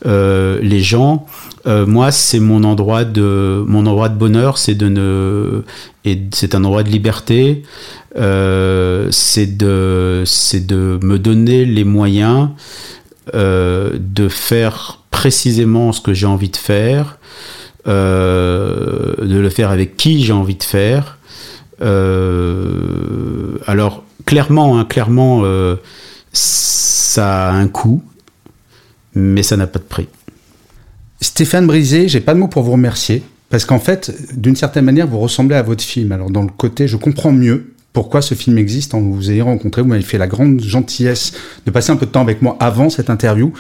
les 0.04 0.80
gens. 0.80 1.24
moi, 1.64 2.12
c'est 2.12 2.40
mon 2.40 2.62
endroit 2.62 3.04
de 3.04 3.64
mon 3.66 3.86
endroit 3.86 4.10
de 4.10 4.18
bonheur, 4.18 4.58
c'est 4.58 4.74
de 4.74 4.88
ne 4.88 5.62
et 6.06 6.22
c'est 6.32 6.54
un 6.54 6.64
endroit 6.64 6.84
de 6.84 6.88
liberté. 6.88 7.64
Euh, 8.18 9.09
c'est 9.11 9.59
de, 9.59 10.24
de 10.55 10.98
me 11.02 11.18
donner 11.18 11.64
les 11.66 11.85
moyens 11.85 12.48
euh, 13.35 13.98
de 13.98 14.29
faire 14.29 15.02
précisément 15.11 15.92
ce 15.92 16.00
que 16.00 16.14
j'ai 16.14 16.26
envie 16.26 16.48
de 16.48 16.57
faire, 16.57 17.18
euh, 17.87 19.16
de 19.18 19.38
le 19.38 19.50
faire 19.50 19.70
avec 19.70 19.96
qui 19.96 20.24
j'ai 20.24 20.33
envie 20.33 20.55
de 20.55 20.62
faire. 20.62 21.18
alors 23.66 24.05
clairement, 24.24 24.79
hein, 24.79 24.85
clairement, 24.85 25.44
ça 26.33 27.48
a 27.48 27.52
un 27.52 27.68
coût, 27.68 28.02
mais 29.14 29.42
ça 29.42 29.57
n'a 29.57 29.66
pas 29.66 29.79
de 29.79 29.85
prix. 29.85 30.09
Stéphane 31.20 31.66
Brisé, 31.66 32.09
j'ai 32.09 32.20
pas 32.20 32.35
de 32.35 32.38
mots 32.38 32.48
pour 32.48 32.62
vous 32.62 32.72
remercier. 32.72 33.22
Parce 33.48 33.64
qu'en 33.64 33.79
fait, 33.79 34.12
d'une 34.37 34.57
certaine 34.57 34.85
manière, 34.85 35.07
vous 35.07 35.20
ressemblez 35.20 35.55
à 35.55 35.62
votre 35.62 35.85
film. 35.85 36.11
Alors, 36.11 36.31
dans 36.31 36.42
le 36.42 36.48
côté, 36.48 36.88
je 36.88 36.96
comprends 36.96 37.31
mieux 37.31 37.75
pourquoi 37.96 38.20
ce 38.20 38.35
film 38.35 38.59
existe 38.59 38.92
en 38.92 39.00
vous 39.00 39.30
ayant 39.30 39.46
rencontré. 39.46 39.80
Vous 39.80 39.88
m'avez 39.88 40.02
fait 40.02 40.18
la 40.18 40.26
grande 40.26 40.61
gentillesse 40.61 41.32
de 41.64 41.70
passer 41.70 41.92
un 41.92 41.96
peu 41.96 42.04
de 42.04 42.11
temps 42.11 42.20
avec 42.20 42.42
moi 42.42 42.59
avant 42.61 42.90
cette 42.90 43.09
interview. 43.09 43.54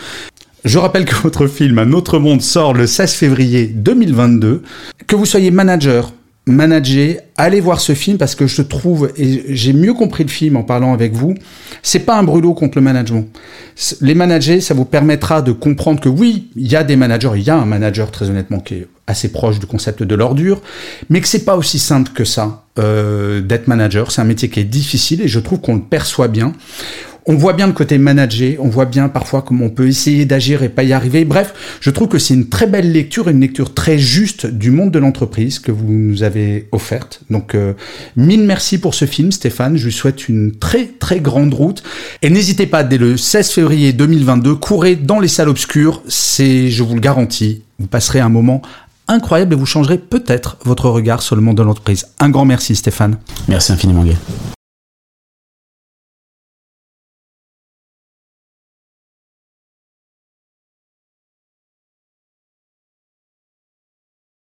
Je 0.62 0.76
rappelle 0.76 1.06
que 1.06 1.14
votre 1.14 1.46
film 1.46 1.78
Un 1.78 1.94
autre 1.94 2.18
monde 2.18 2.42
sort 2.42 2.74
le 2.74 2.86
16 2.86 3.14
février 3.14 3.66
2022. 3.66 4.62
Que 5.06 5.16
vous 5.16 5.24
soyez 5.24 5.50
manager, 5.50 6.12
manager, 6.46 7.16
allez 7.36 7.60
voir 7.60 7.80
ce 7.80 7.94
film 7.94 8.18
parce 8.18 8.34
que 8.34 8.46
je 8.46 8.62
trouve, 8.62 9.12
et 9.16 9.54
j'ai 9.54 9.72
mieux 9.72 9.94
compris 9.94 10.22
le 10.22 10.30
film 10.30 10.56
en 10.56 10.62
parlant 10.62 10.94
avec 10.94 11.12
vous, 11.12 11.34
c'est 11.82 12.00
pas 12.00 12.16
un 12.16 12.22
brûlot 12.22 12.54
contre 12.54 12.78
le 12.78 12.82
management. 12.82 13.26
Les 14.00 14.14
managers, 14.14 14.60
ça 14.60 14.72
vous 14.72 14.84
permettra 14.84 15.42
de 15.42 15.52
comprendre 15.52 16.00
que 16.00 16.08
oui, 16.08 16.48
il 16.54 16.70
y 16.70 16.76
a 16.76 16.84
des 16.84 16.96
managers, 16.96 17.32
il 17.36 17.42
y 17.42 17.50
a 17.50 17.56
un 17.56 17.66
manager 17.66 18.10
très 18.10 18.30
honnêtement 18.30 18.60
qui 18.60 18.74
est 18.74 18.86
assez 19.08 19.30
proche 19.30 19.58
du 19.58 19.66
concept 19.66 20.02
de 20.02 20.14
l'ordure, 20.14 20.62
mais 21.10 21.20
que 21.20 21.28
c'est 21.28 21.44
pas 21.44 21.56
aussi 21.56 21.78
simple 21.78 22.12
que 22.12 22.24
ça 22.24 22.64
euh, 22.78 23.40
d'être 23.40 23.66
manager. 23.66 24.10
C'est 24.12 24.20
un 24.20 24.24
métier 24.24 24.48
qui 24.48 24.60
est 24.60 24.64
difficile 24.64 25.22
et 25.22 25.28
je 25.28 25.40
trouve 25.40 25.60
qu'on 25.60 25.76
le 25.76 25.82
perçoit 25.82 26.28
bien. 26.28 26.52
On 27.28 27.34
voit 27.34 27.54
bien 27.54 27.66
le 27.66 27.72
côté 27.72 27.98
manager, 27.98 28.54
on 28.60 28.68
voit 28.68 28.84
bien 28.84 29.08
parfois 29.08 29.42
comment 29.42 29.66
on 29.66 29.70
peut 29.70 29.88
essayer 29.88 30.26
d'agir 30.26 30.62
et 30.62 30.68
pas 30.68 30.84
y 30.84 30.92
arriver. 30.92 31.24
Bref, 31.24 31.54
je 31.80 31.90
trouve 31.90 32.06
que 32.06 32.18
c'est 32.18 32.34
une 32.34 32.48
très 32.48 32.68
belle 32.68 32.92
lecture, 32.92 33.28
une 33.28 33.40
lecture 33.40 33.74
très 33.74 33.98
juste 33.98 34.46
du 34.46 34.70
monde 34.70 34.92
de 34.92 35.00
l'entreprise 35.00 35.58
que 35.58 35.72
vous 35.72 35.90
nous 35.90 36.22
avez 36.22 36.68
offerte. 36.70 37.22
Donc, 37.28 37.56
euh, 37.56 37.72
mille 38.14 38.44
merci 38.44 38.78
pour 38.78 38.94
ce 38.94 39.06
film, 39.06 39.32
Stéphane. 39.32 39.76
Je 39.76 39.86
lui 39.86 39.92
souhaite 39.92 40.28
une 40.28 40.54
très 40.56 40.86
très 40.86 41.18
grande 41.18 41.52
route. 41.52 41.82
Et 42.22 42.30
n'hésitez 42.30 42.66
pas, 42.66 42.84
dès 42.84 42.98
le 42.98 43.16
16 43.16 43.50
février 43.50 43.92
2022, 43.92 44.54
courez 44.54 44.94
dans 44.94 45.18
les 45.18 45.28
salles 45.28 45.48
obscures. 45.48 46.02
C'est, 46.06 46.70
je 46.70 46.82
vous 46.84 46.94
le 46.94 47.00
garantis, 47.00 47.62
vous 47.80 47.88
passerez 47.88 48.20
un 48.20 48.28
moment 48.28 48.62
incroyable 49.08 49.54
et 49.54 49.56
vous 49.56 49.66
changerez 49.66 49.98
peut-être 49.98 50.58
votre 50.64 50.88
regard 50.90 51.22
sur 51.22 51.36
le 51.36 51.42
monde 51.42 51.56
de 51.56 51.62
l'entreprise. 51.62 52.06
Un 52.20 52.30
grand 52.30 52.44
merci 52.44 52.76
Stéphane. 52.76 53.16
Merci 53.48 53.72
infiniment 53.72 54.04
Guy. 54.04 54.16